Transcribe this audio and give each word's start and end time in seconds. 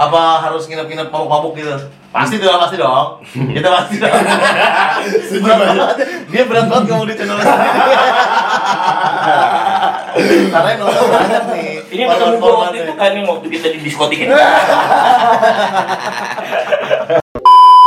Apa 0.00 0.40
harus 0.40 0.64
nginep-nginep 0.64 1.12
mabuk-mabuk 1.12 1.60
gitu? 1.60 1.76
Pasti 2.08 2.40
dong, 2.40 2.56
pasti 2.56 2.80
dong. 2.80 3.20
Kita 3.54 3.68
pasti 3.68 4.00
dong. 4.00 4.16
berat 5.44 5.60
banget. 5.76 5.96
Dia 6.32 6.42
berat 6.48 6.66
banget 6.72 6.84
ngomong 6.88 7.04
di 7.04 7.14
channel. 7.20 7.36
Karena 10.50 10.68
yang 10.72 10.80
nonton 10.80 11.04
banyak 11.04 11.44
nih. 11.52 11.70
Ini 11.92 12.02
ketemu 12.08 12.34
gua 12.40 12.52
waktu 12.64 12.78
itu 12.80 12.92
kan 12.96 13.10
yang 13.12 13.26
waktu 13.28 13.46
kita 13.52 13.66
di 13.76 13.78
diskotik 13.84 14.18
ini. 14.24 14.32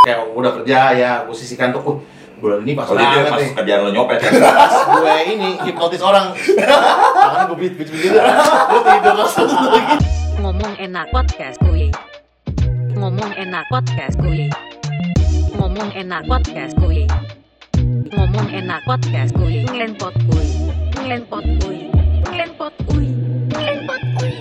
Kayak 0.06 0.18
udah 0.38 0.50
kerja 0.62 0.78
ya, 0.94 1.10
aku 1.26 1.34
sisihkan 1.34 1.74
tuh. 1.74 1.82
Uh, 1.82 1.98
bulan 2.38 2.60
ini 2.62 2.76
pas 2.76 2.84
Kalau 2.84 3.00
itu 3.00 3.08
banget 3.08 3.32
pas 3.32 3.40
nih. 3.40 3.50
kerjaan 3.56 3.80
lo 3.84 3.90
nyopet 3.90 4.18
kan. 4.22 4.32
Pas 4.38 4.74
gue 4.86 5.16
ini 5.34 5.48
hipnotis 5.66 6.02
orang. 6.04 6.30
Tangan 6.36 7.42
gue 7.50 7.58
beat 7.58 7.74
beat 7.76 7.88
gitu. 7.90 8.16
Gue 8.16 8.80
tidur 8.86 9.14
langsung 9.18 9.48
lagi. 9.48 9.96
Ngomong 10.40 10.74
enak 10.76 11.06
podcast 11.12 11.56
kuy. 11.64 11.83
Ngomong 12.94 13.34
enak 13.34 13.66
podcast 13.74 14.14
kuy. 14.22 14.46
Ngomong 15.58 15.90
enak 15.98 16.22
podcast 16.30 16.78
kuy. 16.78 17.02
Ngomong 18.14 18.46
enak 18.54 18.80
podcast 18.86 19.34
kuy. 19.34 19.66
Ngelenpot 19.66 20.14
kuy. 20.30 20.46
Ngelenpot 21.02 21.44
kuy. 21.58 21.78
Ngelenpot 22.30 22.74
kuy. 22.86 23.06
Ngelenpot 23.50 24.02
kuy. 24.14 24.32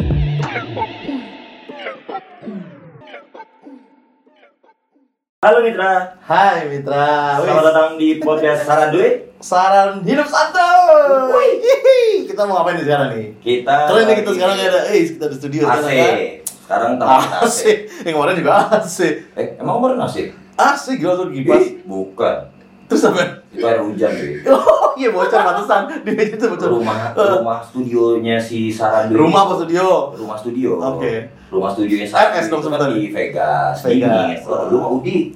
Halo 5.41 5.59
Mitra, 5.65 6.21
Hai 6.21 6.69
Mitra. 6.69 7.41
Selamat 7.41 7.63
datang 7.73 7.89
di 7.97 8.21
podcast 8.21 8.69
Saran 8.69 8.93
Dwi. 8.93 9.33
Saran 9.41 10.05
hidup 10.05 10.29
santuy. 10.29 11.57
Hihi. 11.57 12.29
Kita 12.29 12.45
mau 12.45 12.61
ngapain 12.61 12.77
nih 12.77 12.85
sekarang 12.85 13.09
nih? 13.17 13.25
Kita 13.41 13.75
Keren 13.89 14.05
nih 14.05 14.15
kita 14.21 14.29
sekarang 14.37 14.55
ada, 14.61 14.79
eh 14.93 15.01
kita 15.09 15.25
di 15.25 15.35
studio 15.41 15.65
AC. 15.65 16.42
Sekarang? 16.63 16.91
Sekarang 16.91 16.91
tempat 16.97 17.41
AC. 17.41 17.59
Yang 18.01 18.13
kemarin 18.13 18.35
juga 18.35 18.51
AC. 18.71 18.97
Eh, 19.33 19.47
emang 19.55 19.75
kemarin 19.77 19.97
AC? 19.99 20.15
AC 20.53 20.83
gila 20.95 21.13
tuh 21.15 21.27
kipas. 21.29 21.63
Bukan. 21.83 22.35
Terus 22.83 23.03
apa? 23.05 23.21
Itu 23.49 23.63
air 23.63 23.79
hujan, 23.79 24.11
Dwi. 24.11 24.43
Oh 24.83 24.93
iya 24.93 25.09
bocor 25.09 25.41
pantesan. 25.41 25.89
Di 26.05 26.11
meja 26.11 26.35
itu 26.35 26.45
bocor. 26.45 26.69
Rumah 26.71 26.95
Eh, 27.11 27.29
rumah 27.33 27.57
studionya 27.59 28.37
si 28.37 28.69
Saran. 28.69 29.09
Rumah 29.09 29.39
apa 29.43 29.53
studio? 29.57 30.13
Rumah 30.13 30.37
studio. 30.37 30.77
Oke. 30.77 31.25
Rumah 31.49 31.69
studionya 31.71 32.05
Saran 32.05 32.29
RS 32.35 32.47
dong 32.47 32.61
kan 32.61 32.65
sebentar. 32.69 32.89
di 32.91 33.09
Vegas. 33.09 33.75
Vegas. 33.81 34.45
Oh, 34.45 34.69
lu 34.69 34.77
mau 34.77 34.91
Udi. 34.95 35.33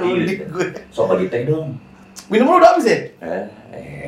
Udik 0.00 0.38
gue. 0.50 0.66
Sobat 0.88 1.20
di 1.20 1.28
teh 1.28 1.44
dong. 1.44 1.76
Minuman 2.26 2.56
udah 2.56 2.72
habis 2.72 2.88
ya? 2.88 2.98
Eh, 3.20 3.44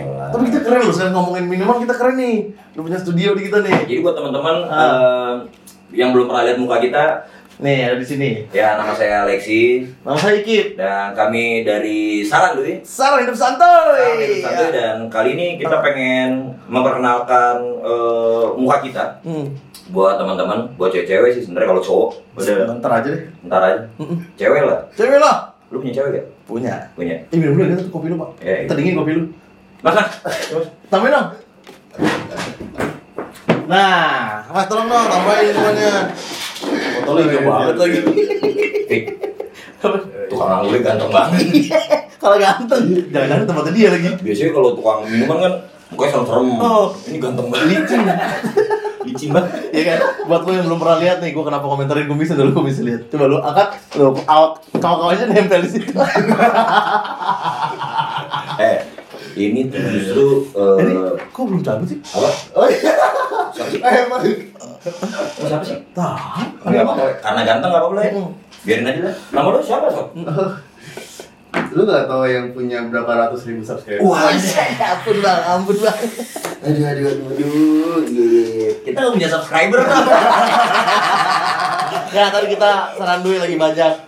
elah. 0.00 0.32
Tapi 0.32 0.48
kita 0.48 0.64
keren 0.64 0.80
loh, 0.80 0.91
sekarang 0.91 1.14
ngomongin 1.14 1.44
minuman 1.47 1.78
kita 1.78 1.92
keren 1.92 2.16
nih. 2.16 2.36
Lu 2.72 2.80
punya 2.80 2.97
studio 2.97 3.36
di 3.36 3.44
kita 3.44 3.60
nih. 3.60 3.84
Jadi 3.84 4.00
buat 4.00 4.16
teman-teman 4.16 4.56
Ah. 4.64 4.72
eh, 4.72 5.34
yang 5.98 6.14
belum 6.14 6.27
pernah 6.27 6.46
lihat 6.46 6.56
muka 6.56 6.78
kita, 6.78 7.04
Nih, 7.58 7.82
ada 7.84 7.98
di 7.98 8.06
sini. 8.06 8.30
ya 8.48 8.78
nama 8.78 8.94
saya 8.94 9.27
Alexi 9.27 9.82
Nama 10.06 10.14
saya 10.14 10.38
Ikip. 10.38 10.78
dan 10.78 11.10
kami 11.10 11.66
dari 11.66 12.22
Saran 12.22 12.54
Dwi. 12.54 12.78
Saran 12.80 13.27
hidup 13.27 13.34
santuy. 13.34 13.66
Saran 13.66 14.14
Hidup 14.16 14.38
Santuy, 14.41 14.69
dan 14.70 14.96
kali 15.10 15.34
ini 15.34 15.58
kita 15.58 15.82
pengen 15.82 16.54
memperkenalkan 16.70 17.58
eh, 17.82 18.46
muka 18.54 18.78
kita 18.78 19.04
Hmm. 19.20 19.50
buat 19.88 20.14
teman-teman, 20.16 20.70
buat 20.76 20.94
cewek-cewek 20.94 21.34
sih 21.34 21.42
sebenarnya 21.42 21.69
kalau 21.69 21.82
cowok 21.82 22.08
udah 22.36 22.56
Bentar 22.70 22.92
aja 22.94 23.08
deh. 23.10 23.22
ntar 23.42 23.62
aja. 23.64 23.80
Mm-mm. 23.98 24.19
Cewek 24.36 24.62
lah. 24.62 24.78
Cewek 24.94 25.19
lah. 25.19 25.36
Lu 25.69 25.82
punya 25.82 25.92
cewek 25.92 26.10
gak? 26.14 26.26
Punya. 26.46 26.74
Punya. 26.94 27.14
Eh 27.26 27.36
minum 27.36 27.58
dulu 27.58 27.74
kopi 27.91 28.06
lu, 28.06 28.16
Pak. 28.16 28.30
Ya, 28.38 28.54
Kita 28.62 28.78
dingin 28.78 28.94
kopi 28.94 29.12
lu. 29.12 29.24
Mas, 29.82 29.92
mas. 29.92 30.08
Mas. 30.22 30.66
Tambahin 30.86 31.10
dong. 31.10 31.28
Nah, 33.69 34.48
mas 34.48 34.64
tolong 34.64 34.88
dong 34.88 35.06
tambahin 35.12 35.52
semuanya. 35.52 36.08
Botolnya 37.05 37.22
hijau 37.28 37.42
banget 37.44 37.77
lagi. 37.77 37.98
Tukang 40.33 40.50
anggurnya 40.56 40.80
ganteng 40.80 41.10
banget. 41.12 41.47
Kalau 42.16 42.36
ganteng, 42.41 42.83
jangan-jangan 43.12 43.44
tempatnya 43.44 43.72
dia 43.77 43.88
lagi. 43.92 44.08
Biasanya 44.25 44.52
kalau 44.56 44.70
tukang 44.72 45.05
minuman 45.05 45.36
kan 45.36 45.53
mukanya 45.92 46.10
serem-serem. 46.16 46.48
Oh. 46.59 46.87
Ini 47.12 47.16
ganteng 47.20 47.47
banget. 47.53 47.66
Licin. 47.69 48.00
Licin 49.04 49.31
banget. 49.37 49.50
Iya 49.76 49.82
kan? 49.84 49.98
Buat 50.25 50.42
lo 50.48 50.50
yang 50.56 50.66
belum 50.72 50.81
pernah 50.81 50.98
lihat 51.04 51.19
nih, 51.21 51.31
gua 51.37 51.44
kenapa 51.53 51.65
komentarin 51.69 52.09
kumisnya 52.09 52.41
dulu 52.41 52.65
kumis 52.65 52.81
lihat. 52.81 53.12
Coba 53.12 53.25
lu 53.28 53.37
angkat, 53.38 53.69
lu 54.00 54.16
awak 54.25 54.65
kawan-kawannya 54.81 55.28
nempel 55.28 55.60
di 55.60 55.71
situ. 55.76 55.92
Eh, 58.59 58.78
ini 59.38 59.71
tuh 59.71 59.78
justru 59.94 60.26
Ini 60.56 60.92
eh 60.98 61.15
kok 61.31 61.42
belum 61.47 61.62
cabut 61.62 61.87
sih? 61.87 62.00
apa? 62.10 62.28
Oh 62.59 62.66
iya. 62.66 62.88
Siapa 63.68 63.72
sih? 63.72 63.80
Eh, 63.84 63.94
emang. 64.08 64.20
Lu 64.24 65.44
siapa 65.46 65.64
sih? 65.64 65.76
Apa-apa. 65.92 67.04
Karena 67.20 67.40
ganteng 67.44 67.70
enggak 67.70 67.82
apa-apa 67.84 68.00
ya. 68.00 68.12
Biarin 68.64 68.88
aja 68.88 69.00
lah. 69.06 69.14
Nama 69.36 69.48
lu 69.52 69.60
siapa, 69.60 69.86
Sob? 69.92 70.08
Lu 71.72 71.82
gak 71.84 72.08
tau 72.08 72.24
yang 72.24 72.52
punya 72.56 72.88
berapa 72.88 73.08
ratus 73.28 73.44
ribu 73.48 73.60
subscriber? 73.60 74.00
Wah, 74.04 74.32
ampun 74.32 75.16
bang, 75.20 75.40
ampun 75.44 75.76
bang. 75.80 75.98
aduh 76.58 76.84
aduh 76.90 77.04
aduh 77.06 77.26
aduh. 77.28 78.02
Iya. 78.08 78.70
Kita 78.82 78.98
nggak 78.98 79.14
punya 79.14 79.28
subscriber? 79.30 79.80
Ya 82.08 82.32
tadi 82.32 82.46
kita 82.56 82.70
saran 82.96 83.20
dulu 83.20 83.36
lagi 83.36 83.56
banyak. 83.60 84.07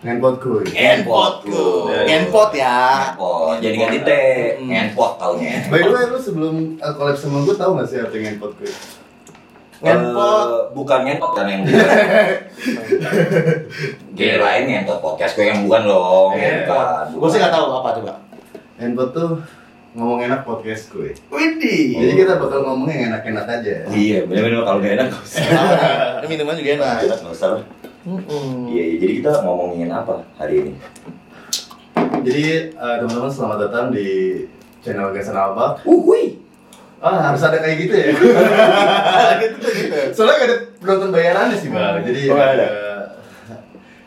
Handphone 0.00 0.40
kuy. 0.40 0.64
Handphone 2.08 2.52
ya. 2.56 3.12
Oh, 3.20 3.52
jadi 3.60 3.76
ganti 3.76 4.00
T. 4.00 4.10
Hmm. 4.56 4.72
Handphone 4.72 5.14
taunya. 5.20 5.60
By 5.68 5.84
the 5.84 5.92
way, 5.92 6.08
lu 6.08 6.16
sebelum 6.16 6.80
uh, 6.80 6.92
collab 6.96 7.20
sama 7.20 7.44
gue 7.44 7.52
tau 7.52 7.76
gak 7.76 7.84
sih 7.84 8.00
arti 8.00 8.24
handphone 8.24 8.56
kuy? 8.56 8.72
Handphone. 9.84 10.48
Eh, 10.48 10.72
bukan 10.72 10.98
ngentot 11.04 11.32
kan 11.36 11.46
yang 11.52 11.68
Gaya 14.16 14.36
lain 14.40 14.62
ngentot 14.72 15.04
podcast 15.04 15.36
gue 15.36 15.52
yang 15.52 15.68
bukan 15.68 15.82
loh. 15.84 16.32
Iya. 16.32 16.64
Bukan. 16.64 17.20
Gue 17.20 17.28
sih 17.28 17.38
nggak 17.40 17.52
tahu 17.52 17.66
apa 17.84 17.88
coba. 18.00 18.12
Handphone 18.80 19.12
tuh 19.12 19.30
ngomong 19.90 20.22
enak 20.24 20.48
podcast 20.48 20.88
kuy 20.88 21.12
Widih. 21.28 21.98
Jadi 21.98 22.12
kita 22.24 22.40
bakal 22.40 22.62
ngomong 22.62 22.86
yang 22.88 23.10
enak-enak 23.10 23.42
aja 23.42 23.90
Iya, 23.90 24.22
bener-bener 24.22 24.62
kalau 24.62 24.78
gak 24.78 24.94
enak 24.96 25.08
usah. 25.12 25.44
Ini 26.22 26.26
minuman 26.30 26.54
juga 26.56 26.70
enak. 26.78 26.96
Enak 27.04 27.18
nggak 27.20 27.34
usah. 27.36 27.60
Iya, 28.00 28.16
iya. 28.72 28.96
jadi 28.96 29.12
kita 29.20 29.30
ngomongin 29.44 29.92
apa 29.92 30.24
hari 30.40 30.64
ini? 30.64 30.72
Jadi 32.24 32.44
uh, 32.72 32.96
teman-teman 33.04 33.28
selamat 33.28 33.58
datang 33.68 33.86
di 33.92 34.08
channel 34.80 35.12
Gasan 35.12 35.36
Alba 35.36 35.76
Uhui. 35.84 36.40
Ah 37.00 37.32
harus 37.32 37.40
ada 37.40 37.60
kayak 37.60 37.76
gitu 37.80 37.94
ya? 37.96 38.08
gitu 39.40 39.56
tuh 39.56 39.72
gitu. 39.72 39.96
Soalnya 40.12 40.36
gak 40.36 40.48
ada 40.48 40.56
penonton 40.76 41.10
bayarannya 41.12 41.56
sih 41.56 41.72
bang 41.72 42.04
Jadi 42.04 42.20
Oh, 42.28 42.36
ada. 42.36 42.66
uh, 42.68 43.00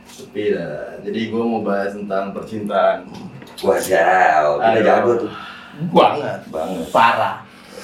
sepi 0.06 0.54
lah 0.54 1.02
Jadi 1.02 1.20
gue 1.34 1.42
mau 1.42 1.66
bahas 1.66 1.98
tentang 1.98 2.30
percintaan 2.38 3.10
Wadaw, 3.66 4.62
kita 4.62 4.70
Aduh. 4.78 4.86
jago 4.86 5.12
tuh. 5.26 5.32
Banget. 5.90 6.40
Banget. 6.54 6.86
Parah. 6.94 7.36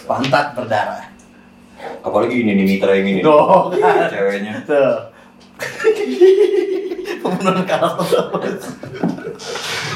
Pantat 0.06 0.54
berdarah. 0.54 1.06
Apalagi 2.06 2.46
ini 2.46 2.54
nih 2.54 2.66
mitra 2.66 2.94
yang 2.94 3.08
ini. 3.10 3.22
Tuh. 3.26 3.74
Ceweknya. 4.14 4.62
Tuh. 4.66 5.09
Pembunuhan 7.22 7.64
karakter. 7.68 8.26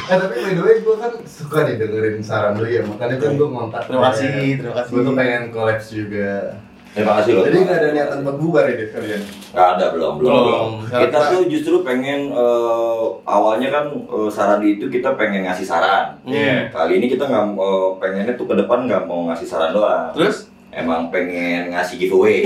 Eh 0.04 0.16
tapi 0.20 0.36
by 0.36 0.52
the 0.56 0.64
way 0.64 0.76
gue 0.84 0.96
kan 1.00 1.14
suka 1.24 1.58
nih 1.64 1.76
dengerin 1.80 2.20
saran 2.20 2.60
lu 2.60 2.68
ya 2.68 2.84
Makanya 2.84 3.16
kan 3.24 3.32
gue 3.40 3.48
ngontak 3.48 3.82
Terima 3.88 4.12
kasih, 4.12 4.60
terima 4.60 4.76
kasih. 4.84 4.92
Gue 4.92 5.02
tuh 5.08 5.16
pengen 5.16 5.44
collabs 5.56 5.88
juga 5.96 6.60
Terima 6.94 7.18
kasih 7.18 7.32
loh. 7.34 7.44
Jadi 7.50 7.58
gak 7.66 7.78
ada 7.82 7.90
niatan 7.90 8.18
buat 8.22 8.38
bubar 8.38 8.70
ya 8.70 8.86
kalian? 8.94 9.22
Nggak 9.50 9.68
ada 9.78 9.86
belum 9.98 10.14
belum. 10.22 10.68
Kita 10.94 11.18
tuh 11.34 11.42
justru 11.50 11.82
pengen 11.82 12.30
eh, 12.30 13.06
awalnya 13.26 13.74
kan 13.74 13.86
eh, 13.90 14.30
saran 14.30 14.62
di 14.62 14.78
itu 14.78 14.86
kita 14.94 15.18
pengen 15.18 15.50
ngasih 15.50 15.66
saran. 15.66 16.22
Iya. 16.22 16.70
Kali 16.70 17.02
ini 17.02 17.10
kita 17.10 17.26
nggak 17.26 17.58
eh, 17.58 17.90
pengennya 17.98 18.34
tuh 18.38 18.46
ke 18.46 18.54
depan 18.62 18.86
nggak 18.86 19.10
mau 19.10 19.26
ngasih 19.26 19.48
saran 19.50 19.74
doang. 19.74 20.14
Terus? 20.14 20.54
Emang 20.70 21.10
pengen 21.10 21.74
ngasih 21.74 21.98
giveaway. 21.98 22.46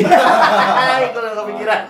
Gue 1.12 1.20
udah 1.20 1.34
kepikiran. 1.44 1.82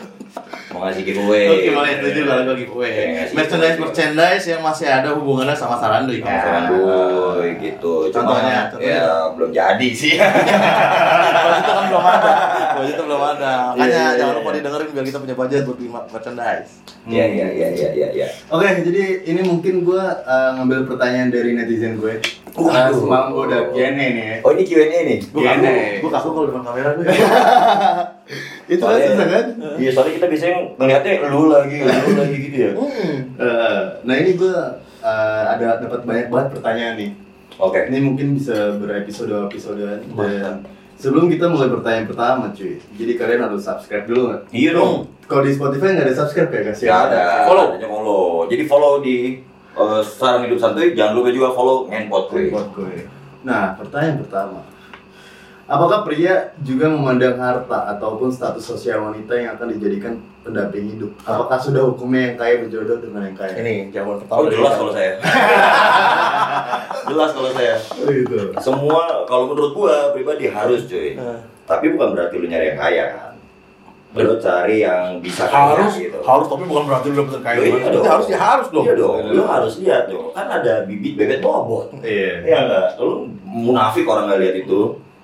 Mau 0.67 0.83
ngasih 0.83 1.03
giveaway. 1.07 1.47
Oke, 1.47 1.69
boleh 1.71 1.93
setuju 1.95 2.19
kalau 2.27 2.41
gue 2.43 2.55
giveaway. 2.67 2.91
ngasih 3.15 3.35
Merchandise 3.39 3.75
giveaway. 3.79 3.83
merchandise 3.87 4.45
yang 4.51 4.61
masih 4.63 4.87
ada 4.91 5.09
hubungannya 5.15 5.55
sama 5.55 5.75
Saranduy 5.79 6.19
Sama 6.19 6.27
kan. 6.27 6.39
Saranduy 6.43 7.49
gitu. 7.63 7.93
Contohnya, 8.11 8.57
contohnya. 8.67 8.95
ya 8.99 9.07
belum 9.31 9.49
jadi 9.55 9.89
sih. 9.95 10.15
Kalau 11.37 11.55
itu 11.55 11.71
kan 11.71 11.85
belum 11.87 12.03
ada. 12.03 12.31
Kalau 12.75 12.87
itu 12.87 13.01
belum 13.07 13.21
ada. 13.23 13.53
Makanya 13.73 13.87
Iya, 13.87 14.03
iya, 14.03 14.17
jangan 14.19 14.33
iya. 14.33 14.39
lupa 14.43 14.49
didengerin 14.51 14.87
biar 14.91 15.05
kita 15.07 15.19
punya 15.23 15.35
budget 15.39 15.61
buat 15.63 15.77
beli 15.79 15.89
merchandise. 15.89 16.71
Iya 17.07 17.25
iya 17.31 17.47
iya 17.55 17.67
iya 17.71 17.89
iya. 17.95 18.07
iya. 18.11 18.27
Oke, 18.51 18.67
jadi 18.83 19.03
ini 19.23 19.41
mungkin 19.47 19.87
gue 19.87 20.03
uh, 20.03 20.49
ngambil 20.59 20.83
pertanyaan 20.91 21.31
dari 21.31 21.55
netizen 21.55 21.95
gue 21.95 22.19
Semalam 22.57 23.27
gue 23.33 23.43
udah 23.47 23.61
Q&A 23.69 23.89
nih 23.93 24.07
ya 24.09 24.37
Oh 24.41 24.51
ini 24.57 24.63
Q&A 24.65 24.99
nih. 25.05 25.17
Gue 25.29 25.41
kaku, 25.45 25.61
Gini. 25.61 26.01
gue 26.01 26.11
kaku 26.11 26.27
kalau 26.33 26.45
depan 26.49 26.63
kamera 26.65 26.89
gue. 26.97 27.05
Itu 28.73 28.83
kan 28.83 28.99
susah 28.99 29.27
kan? 29.29 29.45
Iya 29.77 29.89
soalnya 29.93 30.13
kita 30.19 30.25
biasanya 30.27 30.57
ngeliatnya 30.75 31.11
lu 31.29 31.41
lagi, 31.47 31.77
lu 31.85 32.11
lagi 32.17 32.37
gitu 32.49 32.57
ya. 32.57 32.71
Hmm. 32.73 33.15
Eh, 33.37 33.81
nah 34.03 34.15
ini 34.17 34.31
gue 34.35 34.55
uh, 35.05 35.43
ada 35.47 35.79
dapat 35.79 36.01
banyak 36.03 36.27
banget 36.33 36.47
pertanyaan 36.57 36.95
nih 36.97 37.11
Oke. 37.57 37.79
Ini 37.89 37.97
mungkin 38.01 38.37
bisa 38.37 38.77
berepisode 38.77 39.33
episode 39.49 39.81
dan 40.13 40.65
Sebelum 40.97 41.29
kita 41.29 41.45
mulai 41.45 41.69
pertanyaan 41.69 42.09
pertama 42.09 42.49
cuy 42.57 42.81
Jadi 42.97 43.11
kalian 43.21 43.45
harus 43.45 43.61
subscribe 43.61 44.09
dulu 44.09 44.33
nggak? 44.33 44.41
Iya 44.49 44.73
dong. 44.73 45.05
Kalau 45.29 45.45
di 45.45 45.53
Spotify 45.53 45.93
nggak 45.93 46.09
ada 46.09 46.15
subscribe 46.17 46.49
ya 46.49 46.61
kasih 46.73 46.85
Gak 46.89 47.01
ada. 47.13 47.21
Follow. 47.45 48.49
Jadi 48.49 48.63
follow 48.65 48.93
di 49.05 49.45
eh, 49.77 50.01
saran 50.03 50.45
hidup 50.49 50.57
santuy. 50.57 50.97
Jangan 50.97 51.13
lupa 51.13 51.29
juga 51.29 51.49
follow 51.53 51.85
ngenpot 51.87 52.33
gue. 52.33 52.49
Nah, 53.45 53.77
pertanyaan 53.77 54.19
pertama. 54.25 54.59
Apakah 55.67 56.07
pria 56.07 56.55
juga 56.63 56.87
memandang 56.87 57.35
harta 57.43 57.91
ataupun 57.91 58.31
status 58.31 58.63
sosial 58.63 59.03
wanita 59.03 59.35
yang 59.35 59.59
akan 59.59 59.67
dijadikan 59.75 60.15
pendamping 60.39 60.95
hidup? 60.95 61.11
Apakah 61.27 61.59
sudah 61.59 61.83
hukumnya 61.91 62.31
yang 62.31 62.35
kaya 62.39 62.63
berjodoh 62.63 63.03
dengan 63.03 63.27
yang 63.27 63.35
kaya? 63.35 63.51
Ini 63.59 63.91
jawaban 63.91 64.23
Oh 64.31 64.47
pertama. 64.47 64.47
jelas 64.47 64.73
kalau 64.79 64.91
saya. 64.95 65.13
jelas 67.11 67.29
kalau 67.35 67.51
saya. 67.51 67.75
Oh, 67.99 68.11
gitu. 68.15 68.39
Semua 68.63 69.27
kalau 69.27 69.51
menurut 69.51 69.71
gua 69.75 70.15
pribadi 70.15 70.47
harus 70.47 70.87
cuy. 70.87 71.19
Tapi 71.67 71.85
bukan 71.91 72.15
berarti 72.15 72.35
lu 72.39 72.47
nyari 72.47 72.71
yang 72.71 72.79
kaya 72.79 73.05
kan. 73.11 73.33
Lu 74.23 74.35
cari 74.37 74.75
yang 74.81 75.19
bisa 75.19 75.43
kaya 75.45 75.77
harus 75.77 75.93
gitu. 75.95 76.17
harus 76.19 76.45
tapi 76.47 76.63
bukan 76.65 76.83
berarti 76.85 77.07
lu 77.09 77.21
dapetin 77.21 77.41
kayak 77.41 77.59
Iya 77.59 77.89
dong. 77.91 78.05
harus 78.05 78.25
ya 78.25 78.37
harus 78.37 78.67
dong 78.69 78.85
Iya 78.85 78.93
dong. 78.95 79.15
Lu 79.29 79.43
harus 79.43 79.73
lihat 79.77 80.03
dong. 80.07 80.31
Kan 80.31 80.47
ada 80.47 80.73
bibit 80.83 81.13
bebet 81.13 81.39
bobot. 81.39 81.93
Iya. 82.01 82.33
Iya 82.41 82.57
enggak? 82.65 82.87
Lu 82.97 83.25
munafik 83.43 84.03
orang 84.03 84.25
nggak 84.27 84.41
lihat 84.41 84.55
itu. 84.63 84.81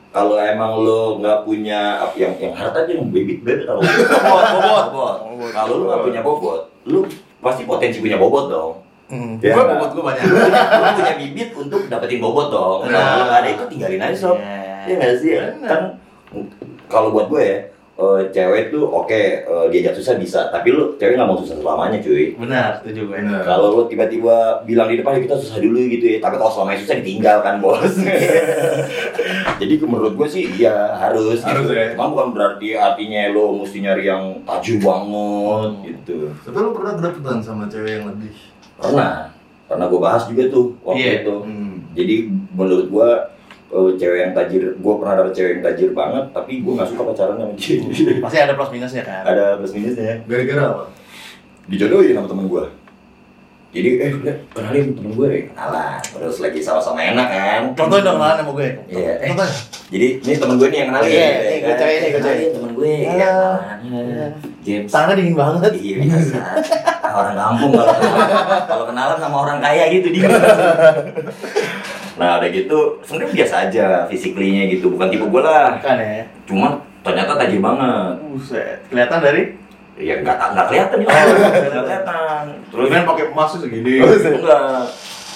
Kalau 0.10 0.38
emang 0.38 0.78
lu 0.78 1.18
nggak 1.18 1.42
punya 1.42 1.98
yang 2.14 2.38
yang 2.38 2.54
harta 2.54 2.86
aja 2.86 2.92
yang 2.94 3.10
bibit 3.10 3.42
bebet 3.42 3.66
kalau 3.66 3.82
bobot 4.22 4.46
bobot 4.54 4.86
bobot. 4.94 5.18
Kalau 5.50 5.74
lu 5.74 5.84
nggak 5.90 6.02
punya 6.04 6.22
bobot, 6.22 6.62
lu 6.86 7.00
pasti 7.40 7.66
potensi 7.66 7.98
punya 7.98 8.22
bobot 8.22 8.46
dong. 8.48 8.74
hmm. 9.10 9.42
Iya, 9.42 9.54
gue 9.54 9.66
bobot 9.74 9.90
gue 9.92 10.04
banyak 10.06 10.24
lu 10.24 10.38
punya 10.96 11.14
bibit 11.18 11.50
untuk 11.54 11.82
dapetin 11.88 12.22
bobot 12.22 12.48
dong. 12.48 12.86
Nah. 12.86 13.18
lu 13.18 13.24
nggak 13.26 13.40
ada 13.42 13.50
itu 13.50 13.64
tinggalin 13.68 14.02
aja 14.02 14.14
sob. 14.16 14.38
Iya. 14.38 14.86
Iya 14.86 14.94
nggak 14.96 15.14
sih? 15.18 15.32
Kan 15.66 15.82
kalau 16.86 17.10
buat 17.10 17.26
gue 17.28 17.42
ya, 17.42 17.58
eh, 17.94 18.22
cewek 18.28 18.70
tuh 18.70 18.84
oke 18.84 19.14
eh, 19.40 19.66
diajak 19.70 19.94
susah 19.94 20.16
bisa, 20.16 20.50
tapi 20.50 20.70
lu 20.70 20.96
cewek 20.96 21.14
nggak 21.14 21.26
mau 21.26 21.36
susah 21.36 21.56
selamanya 21.56 21.98
cuy. 21.98 22.34
benar 22.36 22.78
setuju 22.78 23.06
gue 23.06 23.18
Benar. 23.20 23.42
Kalau 23.44 23.68
lu 23.72 23.84
tiba-tiba 23.86 24.36
bilang 24.64 24.88
di 24.88 24.98
depan 24.98 25.16
"Ya, 25.16 25.22
kita 25.24 25.38
susah 25.38 25.58
dulu 25.58 25.78
gitu 25.88 26.06
ya, 26.08 26.18
tapi 26.18 26.36
kalau 26.36 26.50
selamanya 26.50 26.80
susah 26.80 26.98
ditinggal 26.98 27.38
kan 27.40 27.56
bos. 27.58 27.94
Jadi 29.62 29.74
menurut 29.80 30.14
gue 30.16 30.28
sih 30.28 30.44
iya 30.56 30.98
harus. 30.98 31.40
Harus 31.40 31.66
gitu. 31.66 31.74
ya. 31.74 31.94
Cuma 31.94 32.10
bukan 32.10 32.34
berarti 32.34 32.74
artinya 32.74 33.30
lo 33.30 33.56
mesti 33.56 33.78
nyari 33.80 34.04
yang 34.04 34.42
tajam 34.44 34.78
banget 34.80 35.72
gitu. 35.86 36.18
Tapi 36.42 36.58
lu 36.58 36.72
pernah 36.72 36.94
kedapetan 36.96 37.40
sama 37.40 37.70
cewek 37.70 38.02
yang 38.02 38.06
lebih? 38.10 38.34
Pernah, 38.74 39.32
pernah 39.66 39.86
gue 39.88 40.02
bahas 40.02 40.24
juga 40.26 40.50
tuh 40.50 40.74
waktu 40.82 41.00
Iya. 41.00 41.14
itu. 41.22 41.36
Hmm. 41.40 41.74
Jadi 41.94 42.16
menurut 42.52 42.88
gua 42.90 43.10
eh, 43.74 43.92
cewek 43.98 44.20
yang 44.22 44.32
tajir, 44.32 44.64
gua 44.78 44.94
pernah 45.02 45.14
dapet 45.18 45.34
cewek 45.34 45.52
yang 45.52 45.64
tajir 45.64 45.90
banget, 45.92 46.26
tapi 46.30 46.62
gua 46.62 46.74
nggak 46.78 46.90
suka 46.90 47.02
pacaran 47.04 47.36
sama 47.36 47.54
dia. 47.54 47.78
pasti 48.22 48.38
ada 48.38 48.54
plus 48.54 48.70
minusnya 48.70 49.04
kan 49.04 49.24
Ada 49.26 49.46
plus 49.58 49.74
minusnya. 49.74 50.22
Gara-gara 50.24 50.64
apa? 50.70 50.84
Dijodohin 51.66 52.14
sama 52.14 52.28
temen 52.28 52.46
gua. 52.46 52.66
Jadi 53.74 53.90
eh 53.98 54.14
kenalin 54.54 54.94
temen 54.94 55.18
gue, 55.18 55.50
kenalan. 55.50 55.98
Terus 55.98 56.38
lagi 56.38 56.62
sama-sama 56.62 57.02
enak 57.02 57.26
kan. 57.26 57.62
contohin 57.74 58.06
dong 58.06 58.22
kenalan 58.22 58.38
sama 58.38 58.52
gue 58.54 58.70
Iya. 58.86 59.14
Eh, 59.18 59.28
contohin 59.34 59.54
jadi 59.90 60.08
ini 60.22 60.34
temen 60.38 60.56
gue 60.62 60.68
nih 60.70 60.78
yang 60.78 60.90
kenalin. 60.94 61.10
Iya, 61.10 61.26
nih, 61.26 61.34
ya 61.34 61.58
gue 61.58 61.74
cewek 61.74 61.98
nih, 61.98 62.10
gue 62.14 62.22
Kenalin 62.22 62.38
cewek. 62.38 62.54
temen 62.54 62.72
gue. 62.78 62.94
Halo. 62.94 63.18
Iya. 63.18 63.34
kenalan. 63.82 64.30
James. 64.62 64.90
tangannya 64.94 65.16
dingin 65.18 65.34
banget 65.34 65.74
Iya 65.74 65.96
biasa. 66.06 66.38
Orang 67.14 67.34
kampung 67.36 67.72
kalau 67.74 67.94
kalau 68.70 68.86
kenalan 68.86 69.18
sama 69.18 69.38
orang 69.42 69.58
kaya 69.58 69.84
gitu 69.90 70.08
dia. 70.14 70.30
Nah 72.14 72.38
udah 72.38 72.50
gitu, 72.50 72.78
sebenarnya 73.02 73.34
biasa 73.36 73.56
aja 73.64 73.86
fisiklinya 74.06 74.64
gitu, 74.68 74.90
bukan 74.90 75.08
tipe 75.08 75.24
gue 75.24 75.42
lah. 75.42 75.78
kan 75.78 75.98
ya 75.98 76.24
Cuman 76.44 76.72
ternyata 77.00 77.36
tajir 77.36 77.60
banget. 77.60 78.14
buset 78.24 78.78
kelihatan 78.88 79.20
dari 79.20 79.44
Ya 79.94 80.18
nggak 80.18 80.38
nggak 80.50 80.66
kelihatan 80.68 80.98
ya, 80.98 81.06
Oh. 81.06 81.14
nggak 81.38 81.86
kelihatan. 81.86 82.44
Terus 82.66 82.86
Kemudian 82.90 83.06
pakai 83.06 83.26
emas 83.30 83.50
segini 83.54 83.94
enggak. 84.02 84.90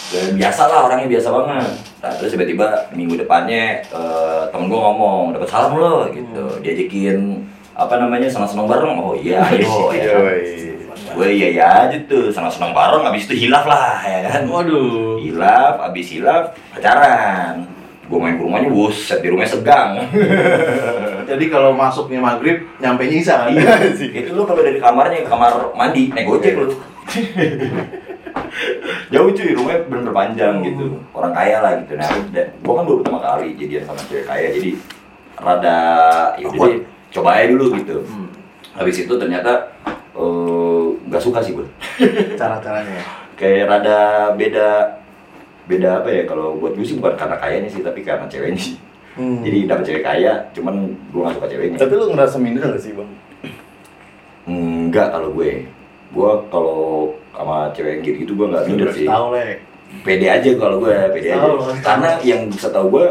Ya, 0.08 0.22
biasa 0.34 0.62
lah 0.66 0.80
orangnya 0.88 1.08
biasa 1.08 1.30
banget. 1.30 1.72
Nah, 2.00 2.12
terus 2.16 2.32
tiba-tiba 2.32 2.66
minggu 2.92 3.20
depannya 3.20 3.84
eh, 3.84 4.42
temen 4.50 4.66
gue 4.66 4.80
ngomong 4.80 5.30
dapat 5.30 5.46
salam 5.46 5.76
lo 5.76 6.10
gitu, 6.10 6.58
diajakin 6.58 7.44
apa 7.76 8.00
namanya 8.00 8.26
senang-senang 8.26 8.66
bareng. 8.66 8.98
Oh 8.98 9.14
iya, 9.14 9.46
ayo 9.46 9.92
ya. 9.94 10.18
Gue 11.18 11.34
iya 11.34 11.50
ya 11.50 11.90
aja 11.90 11.98
tuh 12.06 12.30
senang-senang 12.30 12.78
bareng, 12.78 13.02
habis 13.02 13.26
itu 13.26 13.50
hilaf 13.50 13.66
lah 13.66 13.98
ya 14.06 14.30
kan. 14.30 14.46
waduh. 14.46 15.18
Hilaf, 15.18 15.82
habis 15.82 16.14
hilaf 16.14 16.54
pacaran. 16.70 17.66
Gue 18.06 18.22
main 18.22 18.38
ke 18.38 18.46
rumahnya, 18.46 18.70
buset 18.70 19.26
di 19.26 19.34
rumahnya 19.34 19.58
segang. 19.58 19.98
jadi 21.30 21.46
kalau 21.50 21.74
masuknya 21.74 22.22
maghrib 22.22 22.70
nyampe 22.78 23.10
isa 23.10 23.50
kan? 23.50 23.52
Itu 23.98 24.38
lu 24.38 24.46
kalau 24.46 24.62
dari 24.62 24.78
kamarnya 24.78 25.26
ke 25.26 25.30
kamar 25.34 25.74
mandi 25.74 26.14
naik 26.14 26.30
gojek 26.30 26.54
lu. 26.54 26.78
Jauh 29.12 29.34
cuy 29.34 29.58
rumahnya 29.58 29.90
bener 29.90 30.14
panjang 30.14 30.62
gitu. 30.62 31.02
Orang 31.18 31.34
kaya 31.34 31.66
lah 31.66 31.82
gitu. 31.82 31.98
Nah 31.98 32.14
dan 32.30 32.48
gua 32.62 32.74
kan 32.80 32.84
baru 32.86 32.98
pertama 33.02 33.20
kali 33.26 33.58
jadian 33.58 33.90
sama 33.90 34.02
cewek 34.06 34.30
kaya 34.30 34.54
jadi 34.54 34.72
rada 35.38 35.78
ya 36.38 36.46
udah 36.50 36.62
deh 36.70 36.82
coba 37.12 37.30
aja 37.42 37.46
dulu 37.50 37.66
gitu. 37.78 37.98
Hmm. 38.06 38.30
habis 38.78 39.02
itu 39.02 39.14
ternyata 39.18 39.74
eh, 40.14 40.67
nggak 41.06 41.22
suka 41.22 41.40
sih 41.40 41.54
gue 41.54 41.68
cara-caranya 42.40 43.02
kayak 43.34 43.70
rada 43.70 44.00
beda 44.34 44.68
beda 45.66 46.02
apa 46.02 46.10
ya 46.10 46.24
kalau 46.24 46.56
buat 46.56 46.74
gue 46.74 46.84
sih 46.84 46.96
bukan 46.96 47.14
karena 47.14 47.38
kayanya 47.38 47.70
sih 47.70 47.82
tapi 47.82 48.02
karena 48.02 48.26
ceweknya 48.26 48.58
sih 48.58 48.76
Hmm. 49.18 49.42
jadi 49.42 49.66
dapet 49.66 49.84
cewek 49.90 50.04
kaya 50.06 50.46
cuman 50.54 50.94
gue 51.10 51.22
gak 51.26 51.34
suka 51.42 51.50
ceweknya 51.50 51.78
Tapi 51.82 51.90
lu 51.90 52.06
ngerasa 52.14 52.38
minder 52.38 52.70
gak 52.70 52.78
sih 52.78 52.94
bang? 52.94 53.10
Enggak 54.46 55.10
kalau 55.10 55.34
gue. 55.34 55.66
Gue 56.14 56.32
kalau 56.48 56.80
sama 57.34 57.70
cewek 57.74 57.98
yang 57.98 58.02
gitu 58.04 58.18
gitu 58.22 58.32
gue 58.34 58.48
nggak 58.48 58.64
minder 58.66 58.90
sih. 58.94 59.10
tahu 59.10 59.34
lek 59.34 59.58
Pede 60.06 60.28
aja 60.30 60.50
kalau 60.54 60.84
gue, 60.84 60.94
pede 61.16 61.34
aja. 61.34 61.50
Karena 61.82 62.10
yang 62.22 62.46
bisa 62.46 62.70
tahu 62.70 62.94
gue, 62.94 63.06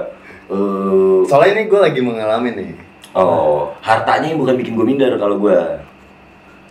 eh 0.47 1.21
Soalnya 1.27 1.59
ini 1.59 1.63
gue 1.67 1.81
lagi 1.81 2.01
mengalami 2.01 2.51
nih 2.55 2.71
oh 3.11 3.73
hartanya 3.81 4.31
yang 4.31 4.39
bukan 4.39 4.55
bikin 4.55 4.79
gue 4.79 4.87
minder 4.87 5.11
kalau 5.17 5.43
gue. 5.43 5.59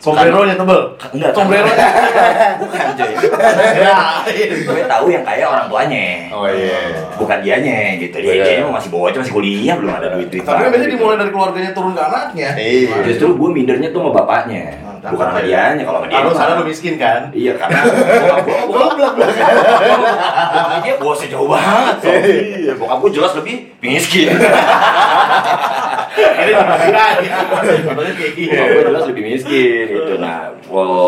Sombrero 0.06 0.46
nya 0.46 0.54
tebel 0.54 0.82
Enggak. 1.10 1.32
sombrero 1.34 1.66
bukan 2.62 2.86
coy. 2.94 3.12
ya 3.74 3.94
gue 4.54 4.82
tahu 4.86 5.06
yang 5.10 5.24
kaya 5.24 5.44
orang 5.44 5.66
tuanya. 5.66 6.30
Oh 6.30 6.46
iya 6.46 7.10
Bukan 7.16 7.42
dianya 7.42 7.98
gitu. 7.98 8.14
Dia 8.20 8.34
dia 8.38 8.62
masih 8.64 8.94
bocah 8.94 9.18
masih 9.18 9.34
kuliah 9.34 9.74
belum 9.74 9.92
ada 9.92 10.14
duit 10.14 10.30
duit. 10.30 10.46
tapi 10.46 10.62
kan 10.62 10.70
biasanya 10.70 10.92
dimulai 10.94 11.18
dari 11.18 11.32
keluarganya 11.34 11.72
turun 11.74 11.92
ke 11.92 12.02
anaknya 12.02 12.50
Iya 12.54 12.96
Justru 13.04 13.34
gue 13.34 13.50
mindernya 13.52 13.90
tuh 13.90 14.00
sama 14.00 14.12
bapaknya, 14.14 14.64
bukan 15.02 15.26
sama 15.26 15.42
dianya. 15.42 15.82
Kalau 15.82 15.98
sama 15.98 16.08
dia, 16.08 16.16
Kalau 16.16 16.32
sana 16.32 16.52
lu 16.54 16.64
miskin 16.64 16.96
kan 16.96 17.22
Iya 17.32 17.54
karena 17.56 17.80
bokap 17.82 18.40
gua 18.46 18.86
bokap 18.94 19.14
bokap 19.18 20.80
dia 20.82 20.96
bosnya 20.98 21.28
jauh 21.32 21.50
banget. 21.50 21.98
Iya, 22.06 22.74
bokap 22.78 22.98
gua 23.00 23.10
jelas 23.10 23.34
lebih 23.34 23.56
miskin. 23.80 24.30
ini 26.16 28.12
kayak 28.16 28.34
gini 28.36 28.56
gua 28.56 28.84
jelas 28.88 29.06
lebih 29.12 29.24
miskin 29.24 29.86
gitu. 29.92 30.14
Nah, 30.18 30.56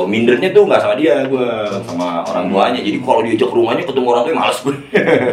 mindernya 0.05 0.49
tuh 0.51 0.63
nggak 0.67 0.81
sama 0.83 0.95
dia 0.99 1.23
gua 1.25 1.67
sama 1.87 2.23
orang 2.27 2.45
tuanya. 2.51 2.79
Jadi 2.83 2.97
kalau 3.01 3.21
diajak 3.23 3.49
ke 3.49 3.55
rumahnya 3.55 3.83
ketemu 3.87 4.07
orang 4.11 4.23
tuanya 4.27 4.39
males 4.39 4.59
gue. 4.61 4.75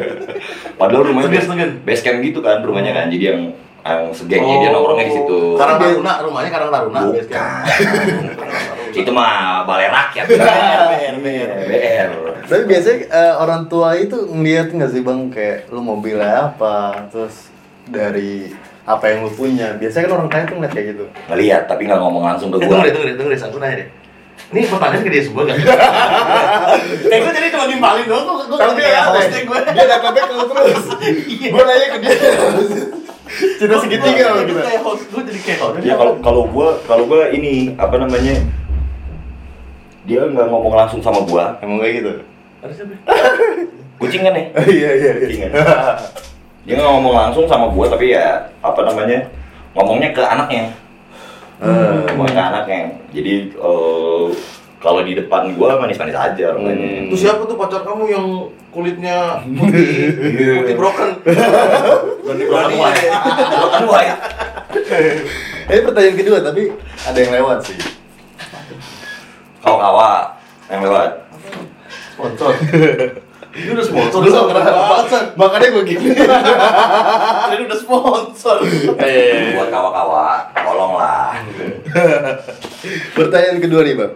Padahal 0.80 1.02
rumahnya 1.06 1.30
base, 1.30 1.48
base 1.82 2.02
camp 2.02 2.18
gitu 2.22 2.38
kan 2.40 2.62
rumahnya 2.62 2.92
kan. 2.94 3.06
Jadi 3.10 3.24
yang 3.24 3.40
yang 3.84 4.08
segengnya 4.16 4.56
dia 4.64 4.70
nongkrongnya 4.72 5.06
di 5.12 5.14
situ. 5.14 5.38
Karang 5.60 5.76
Taruna, 5.76 6.12
rumahnya 6.24 6.50
Karang 6.50 6.70
Taruna. 6.72 7.00
Bukan. 7.04 7.62
Itu 8.96 9.10
mah 9.12 9.68
balai 9.68 9.92
rakyat. 9.92 10.24
BR, 10.24 11.14
BR. 11.20 11.50
BR. 11.68 12.10
Tapi 12.48 12.62
biasanya 12.64 12.98
eh, 13.12 13.34
orang 13.36 13.68
tua 13.68 13.92
itu 14.00 14.24
ngeliat 14.24 14.72
nggak 14.72 14.90
sih 14.92 15.04
bang 15.04 15.20
kayak 15.28 15.68
lu 15.68 15.84
mobilnya 15.84 16.52
apa, 16.52 17.08
terus 17.12 17.52
dari 17.84 18.52
apa 18.84 19.04
yang 19.06 19.18
lu 19.22 19.30
punya. 19.30 19.74
Biasanya 19.74 20.04
kan 20.04 20.12
orang 20.14 20.28
kaya 20.28 20.44
tuh 20.44 20.54
ngeliat 20.54 20.72
kayak 20.72 20.86
gitu. 20.92 21.04
Ngeliat 21.26 21.62
tapi 21.64 21.82
nggak 21.84 21.98
ngomong 21.98 22.22
langsung 22.22 22.48
ke 22.48 22.56
Eh, 22.56 22.60
gua. 22.62 22.70
tunggu 22.70 22.84
deh, 22.84 22.92
tunggu 22.92 23.06
deh, 23.06 23.16
tunggu 23.16 23.30
deh, 23.30 23.40
satu 23.40 23.56
nanya 23.58 23.76
deh. 23.80 23.88
Ini 24.44 24.66
pertanyaan 24.66 25.00
ke 25.00 25.10
dia 25.10 25.22
semua 25.22 25.42
gak? 25.44 25.56
Kayak 27.06 27.20
gue 27.22 27.32
jadi 27.32 27.48
cuma 27.48 27.64
nimbalin 27.64 28.04
doang, 28.04 28.24
gue 28.28 28.44
gue 28.44 28.56
Tapi 28.56 28.72
kayak 28.76 28.92
dia 28.92 29.02
hostnya 29.08 29.40
gue 29.40 29.58
Dia 29.68 29.84
dapat 29.88 30.12
kalau 30.20 30.44
terus. 30.48 30.84
Iya. 31.32 31.48
Gue 31.48 31.62
nanya 31.64 31.86
ke 31.86 31.98
dia. 31.98 32.14
Cinta 33.56 33.76
segitiga 33.78 34.24
Gue 34.26 34.30
loh 34.32 34.44
kita. 34.44 34.62
kayak 34.64 34.82
host, 34.82 35.04
gue 35.08 35.22
jadi 35.24 35.40
kayak 35.40 35.58
host 35.60 35.74
Ya 35.80 35.94
kalau 35.94 36.12
kalau 36.20 36.42
gua 36.46 36.68
kalau 36.84 37.04
gua 37.04 37.30
ini 37.30 37.72
apa 37.74 37.94
namanya 37.96 38.34
dia 40.04 40.20
nggak 40.20 40.46
ngomong 40.46 40.74
langsung 40.76 41.00
sama 41.00 41.24
gua 41.24 41.56
Emang 41.58 41.78
kayak 41.78 41.94
gitu. 41.98 42.12
Ada 42.60 42.72
siapa? 42.74 42.94
kucing 43.96 44.22
kan 44.22 44.34
ya 44.34 44.44
Iya 44.76 44.90
iya 44.94 45.10
kucing 45.16 45.40
kan 45.44 45.52
dia 46.64 46.74
nggak 46.74 46.90
ngomong 46.90 47.14
langsung 47.14 47.44
sama 47.44 47.68
gua 47.68 47.86
tapi 47.86 48.10
ya 48.10 48.26
apa 48.58 48.80
namanya 48.82 49.20
ngomongnya 49.72 50.10
ke 50.10 50.22
anaknya 50.22 50.64
Hmm. 51.54 52.02
ngomongnya 52.10 52.34
ke 52.34 52.42
anaknya 52.42 52.80
jadi 53.14 53.34
eh, 53.52 54.24
kalau 54.78 55.00
di 55.00 55.14
depan 55.14 55.54
gua 55.54 55.78
manis-manis 55.78 56.12
aja 56.12 56.44
orangnya 56.50 56.74
Hmm. 56.74 57.06
Itu 57.08 57.16
siapa 57.16 57.44
tuh 57.44 57.54
pacar 57.54 57.80
kamu 57.80 58.04
yang 58.06 58.26
kulitnya 58.68 59.38
putih, 59.46 59.86
Iya. 60.34 60.52
putih 60.60 60.74
broken? 60.74 61.08
Berani 61.22 62.44
berani. 62.44 62.74
Broken 63.54 63.84
white. 63.86 64.18
Ini 65.64 65.80
pertanyaan 65.80 66.16
kedua 66.18 66.38
tapi 66.42 66.62
ada 67.00 67.16
yang 67.16 67.32
lewat 67.32 67.58
sih. 67.62 67.78
Kau 69.60 69.78
kawa 69.78 70.34
yang 70.68 70.82
lewat. 70.82 71.10
Sponsor. 72.12 72.52
Ini 73.58 73.70
udah 73.78 73.86
sponsor. 73.86 74.18
Belum 74.18 74.50
pernah 74.50 74.66
Bangsat. 74.66 75.26
Makanya 75.38 75.68
gue 75.70 75.84
gini. 75.86 76.06
Ini 76.10 77.62
udah 77.64 77.78
sponsor. 77.78 78.56
Buat 79.54 79.68
kawa-kawa, 79.70 80.50
tolonglah. 80.52 81.38
Pertanyaan 83.16 83.58
kedua 83.62 83.86
nih 83.86 83.94
bang. 83.94 84.12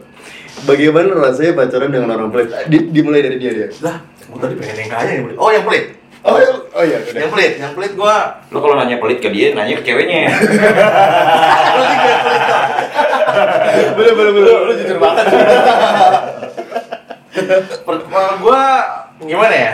Bagaimana 0.59 1.15
rasanya 1.15 1.55
pacaran 1.55 1.95
dengan 1.95 2.19
orang 2.19 2.35
pelit? 2.35 2.51
Di- 2.67 2.91
dimulai 2.91 3.23
dari 3.23 3.39
dia 3.39 3.55
dia. 3.55 3.69
Lah, 3.79 4.03
gua 4.27 4.43
tadi 4.43 4.59
pengen 4.59 4.75
yang 4.75 4.91
kaya 4.91 5.11
yang 5.15 5.25
pelit. 5.31 5.39
Oh, 5.39 5.51
yang 5.55 5.63
pelit. 5.63 5.87
Oh 6.27 6.35
ya, 6.35 6.51
oh 6.51 6.83
iya 6.83 6.99
udah. 6.99 7.15
Yang 7.15 7.31
pelit, 7.31 7.53
yang 7.63 7.73
pelit 7.79 7.93
gua 7.95 8.43
Lu 8.51 8.59
kalau 8.59 8.75
nanya 8.75 8.99
pelit 8.99 9.23
ke 9.23 9.31
dia, 9.31 9.55
nanya 9.55 9.79
ke 9.79 9.87
ceweknya. 9.87 10.27
Lu 10.27 10.51
juga 10.51 10.67
yang 10.67 10.75
pelit 12.19 12.43
dong. 12.43 12.67
Belum 13.95 14.15
belum 14.19 14.35
belum. 14.35 14.59
Lu 14.67 14.73
jujur 14.75 14.99
banget. 14.99 15.27
Per- 17.87 18.07
Kalau 18.11 18.35
gua 18.43 18.63
gimana 19.23 19.55
ya? 19.55 19.73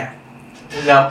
Enggak 0.73 1.03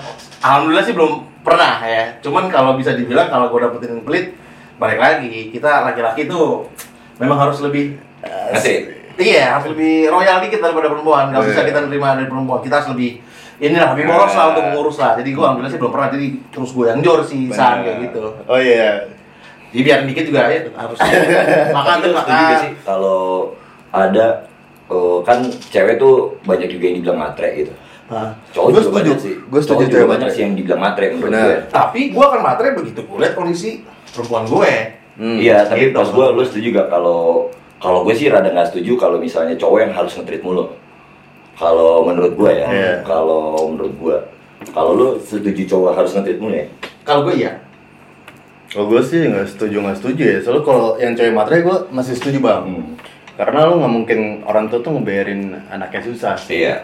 Alhamdulillah 0.45 0.85
sih 0.85 0.93
belum 0.93 1.13
pernah 1.41 1.81
ya. 1.85 2.05
Cuman 2.21 2.53
kalau 2.53 2.77
bisa 2.77 2.93
dibilang 2.93 3.33
kalau 3.33 3.49
gua 3.49 3.69
dapetin 3.69 3.97
yang 3.97 4.05
pelit, 4.05 4.37
balik 4.77 5.01
lagi 5.01 5.49
kita 5.49 5.85
laki-laki 5.89 6.29
tuh 6.29 6.69
memang 7.17 7.39
harus 7.41 7.65
lebih 7.65 7.97
eh, 8.21 8.53
Ngerti? 8.53 8.75
Iya, 9.15 9.57
harus 9.57 9.71
lebih 9.71 10.11
royal 10.11 10.43
dikit 10.43 10.59
daripada 10.59 10.91
perempuan. 10.91 11.31
Gak 11.31 11.47
bisa 11.47 11.63
Iya. 11.63 11.69
kita 11.71 11.79
terima 11.87 12.19
dari 12.19 12.27
perempuan. 12.27 12.59
Kita 12.61 12.83
harus 12.83 12.91
lebih 12.93 13.23
inilah 13.63 13.95
lebih 13.95 14.05
poros 14.11 14.35
lah 14.35 14.47
untuk 14.51 14.65
mengurus 14.67 14.97
lah. 14.99 15.13
Jadi 15.15 15.31
gua 15.31 15.43
alhamdulillah 15.49 15.73
sih 15.73 15.81
belum 15.81 15.93
pernah. 15.95 16.09
Jadi 16.11 16.27
terus 16.51 16.71
gue 16.75 16.87
yang 16.91 17.01
jor 17.01 17.21
sih, 17.23 17.41
san 17.55 17.87
kayak 17.87 18.11
gitu. 18.11 18.23
Oh 18.51 18.59
iya. 18.59 19.07
Jadi 19.71 19.81
biar 19.87 19.99
dikit 20.07 20.25
juga 20.27 20.41
ya 20.51 20.67
harus 20.75 20.99
makan 21.79 21.97
tuh 22.03 22.11
makan. 22.15 22.59
kalau 22.83 23.23
ada 23.95 24.27
eh, 24.91 25.19
kan 25.23 25.39
cewek 25.71 25.97
tuh 25.97 26.35
banyak 26.43 26.67
juga 26.69 26.85
yang 26.91 26.97
dibilang 26.99 27.19
matre 27.23 27.49
gitu. 27.55 27.73
Cowok 28.07 28.53
Gua 28.55 28.71
juga 28.71 28.81
setuju. 28.81 28.95
banyak 28.95 29.19
sih. 29.19 29.35
Gua 29.43 29.61
setuju 29.61 29.77
Cowok 29.81 29.91
juga 29.91 30.07
banyak 30.07 30.29
sih 30.31 30.41
yang 30.43 30.53
dibilang 30.55 30.81
matre 30.81 31.05
menurut 31.11 31.31
Benar. 31.31 31.45
gue. 31.45 31.57
Tapi 31.69 32.01
gua 32.11 32.25
akan 32.29 32.41
matre 32.43 32.67
begitu 32.73 33.01
gue 33.01 33.19
lihat 33.19 33.35
kondisi 33.35 33.71
perempuan 34.11 34.45
gue. 34.45 34.73
Hmm. 35.15 35.39
Iya, 35.39 35.65
tapi 35.65 35.89
Gitu. 35.89 35.95
pas 35.95 36.09
gue 36.09 36.27
lu 36.29 36.43
setuju 36.43 36.69
gak 36.75 36.89
kalau 36.89 37.49
kalau 37.79 38.01
gue 38.03 38.13
sih 38.13 38.27
rada 38.27 38.49
nggak 38.49 38.67
setuju 38.67 38.97
kalau 38.97 39.17
misalnya 39.17 39.55
cowok 39.55 39.79
yang 39.81 39.93
harus 39.93 40.13
nge-treat 40.15 40.41
mulu. 40.41 40.75
Kalau 41.55 42.03
menurut 42.03 42.35
gue 42.35 42.51
ya, 42.51 42.67
Iya. 42.67 42.93
kalau 43.05 43.71
menurut 43.71 43.95
gue, 43.95 44.17
kalau 44.71 44.91
lu 44.93 45.09
setuju 45.19 45.63
cowok 45.69 45.93
harus 45.95 46.11
nge-treat 46.13 46.39
mulu 46.39 46.55
ya? 46.57 46.67
Kalau 47.03 47.23
gue 47.23 47.35
iya. 47.37 47.53
Kalau 48.67 48.91
gue 48.91 48.99
sih 49.01 49.23
nggak 49.23 49.47
setuju 49.47 49.77
nggak 49.81 49.97
setuju 49.97 50.23
ya. 50.25 50.39
Soalnya 50.43 50.63
kalau 50.63 50.87
yang 50.99 51.15
cewek 51.15 51.31
matre 51.31 51.63
gue 51.63 51.77
masih 51.89 52.15
setuju 52.15 52.39
bang. 52.41 52.63
Hmm. 52.67 52.99
Karena 53.35 53.61
lu 53.67 53.75
nggak 53.79 53.93
mungkin 53.93 54.19
orang 54.43 54.67
tua 54.67 54.79
tuh 54.79 54.93
ngebayarin 54.93 55.43
anaknya 55.69 56.01
susah. 56.05 56.35
Iya. 56.49 56.75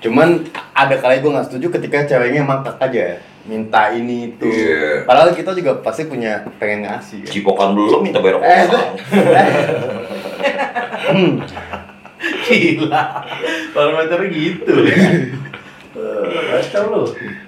Cuman 0.00 0.44
ada 0.72 0.96
kali 1.00 1.18
gue 1.20 1.30
nggak 1.32 1.46
setuju 1.50 1.66
ketika 1.80 2.04
ceweknya 2.06 2.44
mangkak 2.44 2.76
aja 2.78 3.18
minta 3.46 3.94
ini 3.94 4.34
itu. 4.34 4.46
Iya. 4.50 5.06
Padahal 5.06 5.30
kita 5.32 5.54
juga 5.54 5.78
pasti 5.80 6.04
punya 6.04 6.42
pengen 6.58 6.84
ngasih. 6.84 7.22
Kan? 7.24 7.30
Cipokan 7.32 7.70
belum 7.78 8.00
minta 8.02 8.18
bayar 8.18 8.42
Eh, 8.42 8.66
kosan. 8.66 8.90
Gila. 12.46 13.04
Parameternya 13.70 14.28
gitu. 14.30 14.74
Kacau 16.50 16.84
lu. 16.90 17.02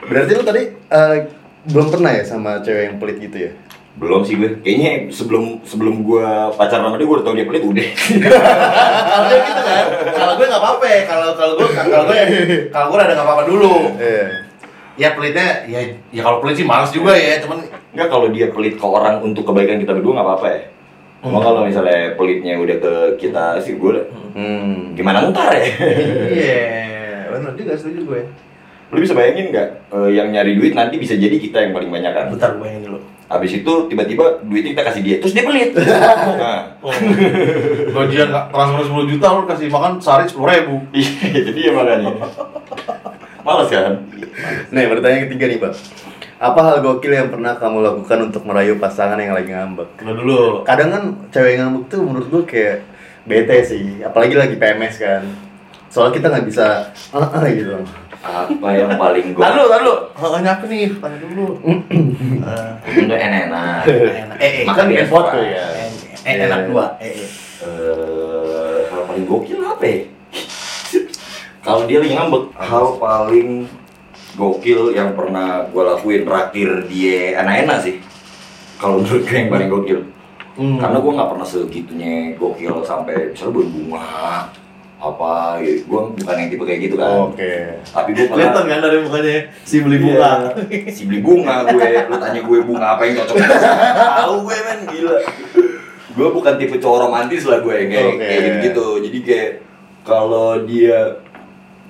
Berarti 0.06 0.32
lu 0.34 0.42
tadi 0.46 0.62
eh, 0.72 1.16
belum 1.68 1.88
pernah 1.90 2.10
ya 2.14 2.24
sama 2.24 2.62
cewek 2.62 2.94
yang 2.94 2.96
pelit 3.02 3.18
gitu 3.20 3.38
ya? 3.50 3.52
Belum 3.98 4.22
sih 4.22 4.38
gue. 4.38 4.62
Kayaknya 4.62 5.10
sebelum 5.10 5.58
sebelum 5.66 6.06
gue 6.06 6.26
pacaran 6.54 6.86
sama 6.86 6.96
dia 6.96 7.06
gue 7.06 7.16
udah 7.18 7.26
tau 7.26 7.34
dia 7.34 7.46
pelit 7.46 7.62
udah. 7.66 7.86
Kalau 9.10 9.24
dia 9.26 9.38
gitu 9.42 9.62
kan, 9.62 9.84
kalau 10.14 10.32
gue 10.38 10.46
nggak 10.46 10.62
apa-apa. 10.62 10.86
Kalau 11.04 11.28
kalau 11.34 11.52
gue 11.58 11.66
kalau 11.74 12.04
gue 12.06 12.18
kalau 12.70 12.86
gue 12.94 12.98
ada 13.02 13.14
nggak 13.18 13.26
apa-apa 13.26 13.44
dulu. 13.44 13.74
Iya. 13.98 14.24
Ya 14.98 15.08
pelitnya 15.14 15.62
ya 15.70 15.78
ya 16.10 16.22
kalau 16.22 16.42
pelit 16.42 16.58
sih 16.58 16.66
males 16.66 16.90
juga 16.90 17.14
ya, 17.14 17.38
cuman 17.38 17.62
Enggak 17.94 18.08
kalau 18.10 18.26
dia 18.30 18.46
pelit 18.50 18.78
ke 18.78 18.86
orang 18.86 19.18
untuk 19.22 19.42
kebaikan 19.42 19.78
kita 19.78 19.94
berdua 19.94 20.18
nggak 20.18 20.26
apa-apa 20.26 20.46
ya. 20.54 20.62
Cuma 21.18 21.42
kalau 21.42 21.66
misalnya 21.66 22.14
pelitnya 22.14 22.54
udah 22.58 22.76
ke 22.78 22.94
kita 23.18 23.58
sih 23.58 23.74
gue 23.74 24.06
Hmm. 24.38 24.94
gimana 24.94 25.34
ntar 25.34 25.50
ya? 25.50 25.66
iya, 26.30 27.26
benar 27.26 27.58
juga 27.58 27.74
setuju 27.74 28.06
gue. 28.06 28.20
Lu 28.94 29.02
bisa 29.02 29.18
bayangin 29.18 29.50
nggak 29.50 29.68
eh, 29.90 30.10
yang 30.14 30.30
nyari 30.30 30.54
duit 30.54 30.78
nanti 30.78 30.94
bisa 30.94 31.18
jadi 31.18 31.34
kita 31.34 31.58
yang 31.58 31.74
paling 31.74 31.90
banyak 31.90 32.12
kan? 32.14 32.26
Bentar 32.30 32.54
gue 32.54 32.62
bayangin 32.62 32.82
dulu. 32.86 33.00
Habis 33.28 33.60
itu 33.60 33.72
tiba-tiba 33.92 34.40
duitnya 34.40 34.72
kita 34.72 34.84
kasih 34.88 35.02
dia, 35.04 35.16
terus 35.20 35.36
dia 35.36 35.44
pelit. 35.44 35.76
nah, 36.40 36.72
Oh. 36.80 36.92
Gajian 37.92 38.32
nggak 38.32 38.46
transfer 38.48 38.82
10 38.88 39.10
juta 39.12 39.26
lu 39.36 39.44
kasih 39.44 39.68
makan 39.68 40.00
sehari 40.00 40.24
10 40.24 40.40
ribu. 40.48 40.74
iya, 40.96 41.40
jadi 41.44 41.60
ya 41.60 41.72
makanya. 41.76 42.08
Males 43.44 43.68
kan? 43.68 43.92
Nih 44.72 44.84
pertanyaan 44.88 45.22
ketiga 45.28 45.44
nih 45.44 45.58
bang. 45.60 45.76
Apa 46.38 46.60
hal 46.62 46.76
gokil 46.80 47.12
yang 47.12 47.28
pernah 47.28 47.58
kamu 47.58 47.82
lakukan 47.82 48.30
untuk 48.30 48.46
merayu 48.46 48.78
pasangan 48.78 49.18
yang 49.18 49.34
lagi 49.34 49.50
ngambek? 49.52 49.98
Udah 50.00 50.14
dulu. 50.14 50.40
Kadang 50.62 50.88
kan 50.94 51.04
cewek 51.34 51.58
ngambek 51.58 51.84
tuh 51.90 52.00
menurut 52.00 52.28
gue 52.30 52.42
kayak 52.46 52.76
bete 53.28 53.56
sih, 53.66 54.00
apalagi 54.00 54.38
lagi 54.38 54.54
PMS 54.56 54.96
kan. 55.02 55.47
Soalnya 55.98 56.14
kita 56.14 56.26
nggak 56.30 56.46
bisa 56.46 56.66
ah 57.10 57.26
ah 57.26 57.42
gitu. 57.50 57.74
Apa 58.22 58.68
yang 58.70 58.94
paling 58.94 59.34
gue? 59.34 59.42
Dulu, 59.42 59.64
tahan 59.66 59.82
dulu. 59.82 59.94
Oh, 60.14 60.30
apa 60.30 60.64
nih? 60.70 60.90
Tanya 60.94 61.18
dulu. 61.18 61.46
Eh, 61.66 63.02
Udah 63.02 63.18
enak. 63.18 63.42
enak. 63.50 63.82
Eh, 64.38 64.50
eh, 64.62 64.64
Makan 64.66 64.78
kan 64.78 64.86
di 64.86 64.94
bikin 64.94 65.10
foto 65.10 65.30
tuh 65.34 65.42
ya. 65.42 65.64
ya. 65.74 65.86
Eh, 66.22 66.34
enak 66.46 66.60
dua. 66.70 66.84
Eh, 67.02 67.10
eh. 67.14 67.30
Eh, 67.66 68.78
hal 68.90 69.02
paling 69.10 69.26
gokil 69.26 69.58
apa 69.58 69.82
ya? 69.82 69.98
Kalau 71.66 71.82
dia 71.90 71.98
lagi 71.98 72.14
ngambek, 72.14 72.44
hal 72.54 72.86
paling 73.02 73.48
gokil 74.38 74.80
yang 74.94 75.18
pernah 75.18 75.66
gue 75.66 75.82
lakuin 75.82 76.22
raktir 76.22 76.70
dia 76.86 77.42
enak-enak 77.42 77.78
sih. 77.82 77.98
Kalau 78.78 79.02
menurut 79.02 79.26
gue 79.26 79.34
yang 79.34 79.50
paling 79.50 79.66
gokil. 79.70 80.00
Hmm. 80.58 80.78
Karena 80.78 80.98
gue 81.02 81.12
nggak 81.18 81.30
pernah 81.34 81.46
segitunya 81.46 82.34
gokil 82.38 82.82
sampai 82.86 83.34
misalnya 83.34 83.62
berbunga 83.62 84.06
apa 84.98 85.62
gitu. 85.62 85.86
Gue 85.86 86.00
bukan 86.18 86.34
yang 86.34 86.48
tipe 86.50 86.64
kayak 86.66 86.80
gitu 86.90 86.94
kan. 86.98 87.30
Oke. 87.30 87.78
Tapi 87.86 88.10
gue 88.18 88.26
Kelihatan 88.26 88.62
pernah 88.66 88.74
kan 88.74 88.80
dari 88.82 88.98
mukanya 89.02 89.36
si 89.62 89.76
beli 89.78 89.98
bunga. 90.02 90.30
si 90.90 91.02
beli 91.06 91.20
bunga 91.22 91.54
gue, 91.70 91.88
lu 92.10 92.16
tanya 92.18 92.40
gue 92.42 92.58
bunga 92.66 92.86
apa 92.98 93.02
yang 93.06 93.22
cocok 93.22 93.36
tahu 93.38 94.34
gue 94.44 94.56
men 94.66 94.80
gila 94.90 95.16
gue 96.18 96.28
bukan 96.34 96.54
tipe 96.58 96.76
cowok 96.82 96.98
romantis 97.06 97.46
lah 97.46 97.62
gue 97.62 97.74
kayak 97.86 98.06
Oke. 98.10 98.18
kayak 98.18 98.42
gitu 98.42 98.58
gitu 98.66 98.86
jadi 99.06 99.18
kayak 99.22 99.50
kalau 100.02 100.66
dia 100.66 101.22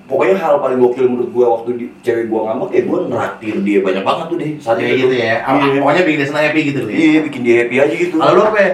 pokoknya 0.05 0.37
hal 0.37 0.61
paling 0.61 0.77
gokil 0.77 1.05
menurut 1.09 1.29
gue 1.33 1.45
waktu 1.45 1.69
di, 1.77 1.85
cewek 2.05 2.29
gue 2.29 2.39
ngambek 2.45 2.69
ya 2.73 2.81
gue 2.85 2.99
neraktir 3.09 3.55
dia 3.65 3.79
banyak 3.81 4.03
banget 4.05 4.25
tuh 4.29 4.37
deh 4.37 4.51
saat 4.61 4.77
Kayak 4.77 4.93
itu 4.93 5.01
gitu 5.05 5.15
ya. 5.17 5.35
Iya. 5.45 5.79
Pokoknya 5.81 6.01
bikin 6.05 6.17
dia 6.17 6.27
senang 6.29 6.45
happy 6.49 6.61
gitu 6.65 6.79
ya. 6.85 6.93
iya 6.93 7.19
bikin 7.25 7.41
dia 7.45 7.55
happy 7.65 7.75
aja 7.77 7.95
gitu 7.97 8.15
Kalau 8.17 8.33
lu 8.37 8.41
apa 8.45 8.59
ya? 8.61 8.71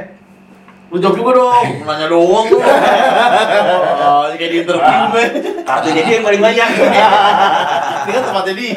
Lu 0.95 1.03
jawab 1.03 1.15
juga 1.17 1.31
dong, 1.35 1.65
nanya 1.85 2.07
doang 2.07 2.45
lu. 2.47 2.55
Oh, 2.55 4.23
kayak 4.31 4.47
di 4.47 4.57
interview 4.57 4.79
gue. 5.11 5.25
kartunya 5.61 6.01
dia 6.01 6.13
yang 6.13 6.23
paling 6.23 6.39
banyak 6.39 6.67
Ini 6.71 8.11
kan 8.11 8.23
tempatnya 8.23 8.53
dia. 8.53 8.75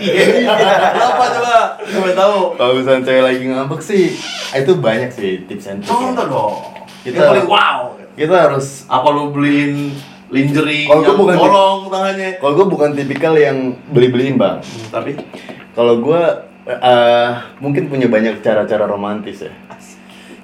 Lu 0.91 1.05
apa 1.07 1.25
coba? 1.31 1.55
Gue 1.79 2.13
tahu. 2.13 2.37
Kalau 2.55 2.73
misalnya 2.75 3.03
cewek 3.05 3.23
lagi 3.23 3.43
ngambek 3.45 3.81
sih, 3.81 4.05
itu 4.51 4.73
banyak 4.75 5.11
sih 5.11 5.47
tips 5.47 5.67
and 5.69 5.81
trick. 5.81 5.95
Contoh 5.95 6.27
dong. 6.27 6.55
Kita- 7.01 7.15
Yang 7.15 7.31
paling 7.31 7.49
wow. 7.49 7.79
Kita 8.13 8.35
harus 8.35 8.83
Apa 8.85 9.09
lu 9.09 9.31
beliin 9.31 9.95
lingerie 10.29 10.85
yang 10.85 11.15
bukan 11.15 11.33
tip- 11.33 11.47
bolong 11.47 11.81
tangannya? 11.87 12.31
kalau 12.37 12.53
gue 12.53 12.67
bukan 12.67 12.91
tipikal 12.93 13.33
yang 13.33 13.57
beli-beliin 13.89 14.35
bang. 14.35 14.59
Tapi 14.91 15.15
Kalau 15.73 16.03
gue 16.03 16.23
eh, 16.67 17.31
mungkin 17.59 17.87
punya 17.87 18.11
banyak 18.11 18.43
cara-cara 18.43 18.85
romantis 18.85 19.41
ya. 19.41 19.55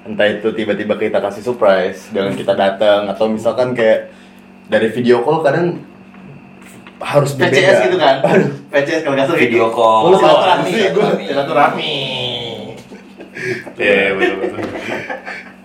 Entah 0.05 0.29
itu 0.29 0.53
tiba-tiba 0.53 1.01
kita 1.01 1.19
kasih 1.21 1.41
surprise 1.41 2.13
dengan 2.13 2.37
kita 2.37 2.53
datang 2.53 3.09
atau 3.09 3.25
misalkan 3.25 3.73
kayak 3.73 4.13
dari 4.69 4.93
video 4.93 5.25
call 5.25 5.41
kadang 5.41 5.81
harus 7.01 7.33
berbeda. 7.37 7.57
PCS 7.57 7.79
gitu 7.89 7.97
kan? 7.97 8.17
PCS 8.69 9.01
kalau 9.05 9.15
nggak 9.17 9.27
salah 9.29 9.41
video 9.41 9.67
call 9.73 10.13
Lu 10.13 10.17
Silaturahmi, 10.21 10.73
silaturahmi. 11.25 11.97
Iya 13.81 14.15
betul 14.15 14.37
betul. 14.45 14.61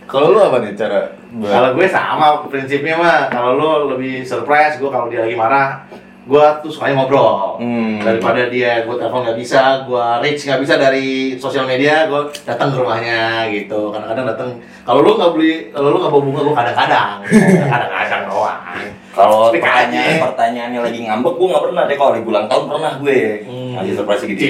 Kalau 0.10 0.34
lu 0.34 0.39
apa 0.41 0.58
nih 0.65 0.74
cara? 0.74 1.13
Kalau 1.29 1.69
gue 1.77 1.86
sama 1.86 2.27
prinsipnya 2.50 2.98
mah, 2.98 3.29
kalau 3.29 3.53
lu 3.53 3.72
lebih 3.93 4.25
surprise, 4.25 4.81
gue 4.81 4.89
kalau 4.89 5.05
dia 5.05 5.22
lagi 5.22 5.38
marah, 5.38 5.86
gue 6.21 6.43
tuh 6.59 6.69
sukanya 6.69 6.95
ngobrol. 6.97 7.57
Hmm. 7.57 7.99
Daripada 7.99 8.47
dia 8.47 8.83
gue 8.83 8.95
telepon 8.95 9.23
nggak 9.23 9.35
bisa, 9.35 9.61
gue 9.83 10.05
reach 10.19 10.43
nggak 10.43 10.59
bisa 10.59 10.75
dari 10.75 11.07
sosial 11.35 11.63
media, 11.63 12.05
gue 12.05 12.19
datang 12.43 12.69
ke 12.69 12.77
rumahnya 12.77 13.19
gitu. 13.49 13.89
Kadang-kadang 13.89 14.25
datang. 14.27 14.49
Kalau 14.81 14.99
lu 14.99 15.15
nggak 15.15 15.31
beli, 15.31 15.51
kalau 15.69 15.88
lu 15.89 15.97
nggak 15.97 16.09
bawa 16.09 16.23
bunga, 16.23 16.41
gue 16.41 16.55
kadang-kadang, 16.55 17.09
kadang-kadang 17.73 18.21
doang. 18.25 18.61
Kalau 19.09 19.49
pertanyaan 19.51 20.21
pertanyaannya 20.23 20.79
lagi 20.81 20.99
ngambek, 21.03 21.33
gue 21.33 21.47
nggak 21.47 21.63
pernah 21.65 21.83
deh. 21.83 21.95
Kalau 21.95 22.11
lagi 22.13 22.25
ulang 22.25 22.45
tahun 22.45 22.63
pernah 22.67 22.91
gue 22.95 23.17
Hmm. 23.41 23.71
ngasih 23.75 23.93
surprise 23.95 24.23
gitu. 24.27 24.43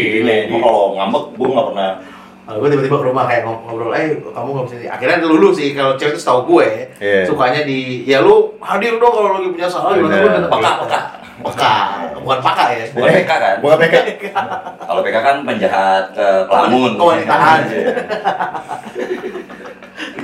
Cuma 0.47 0.57
kalau 0.61 0.83
ngambek, 0.95 1.23
gue 1.33 1.47
nggak 1.49 1.69
pernah 1.69 1.91
Kalau 2.43 2.65
gue 2.65 2.69
tiba-tiba 2.73 2.97
ke 2.97 3.05
rumah 3.05 3.23
kayak 3.23 3.45
ngob- 3.45 3.61
ngobrol, 3.61 3.93
eh 3.93 4.09
kamu 4.25 4.47
nggak 4.49 4.65
bisa 4.65 4.75
ini. 4.75 4.87
Akhirnya 4.89 5.21
lulu 5.21 5.53
sih 5.53 5.69
kalau 5.71 5.93
cewek 5.93 6.11
itu 6.11 6.19
setahu 6.19 6.39
gue 6.49 6.67
Iya. 6.97 7.21
sukanya 7.23 7.61
di, 7.61 8.01
ya 8.03 8.19
lu 8.19 8.57
hadir 8.57 8.97
dong 8.97 9.13
kalau 9.13 9.37
lagi 9.37 9.53
punya 9.53 9.69
salah. 9.69 9.93
gimana 9.93 10.17
datang. 10.17 10.49
Peka, 10.49 10.71
peka. 10.81 10.99
Peka, 11.39 11.75
bukan 12.19 12.39
paka 12.43 12.65
ya. 12.75 12.85
Bukan 12.91 13.09
PK 13.15 13.31
kan? 13.31 13.55
Bukan 13.63 13.77
PK. 13.79 13.95
Kalau 14.89 15.01
PK 15.05 15.17
kan 15.23 15.35
penjahat 15.47 16.03
ke 16.11 16.27
Kelamun. 16.51 16.91
Oh, 16.99 17.15
ditahan. 17.15 17.61
Iya. 17.71 17.85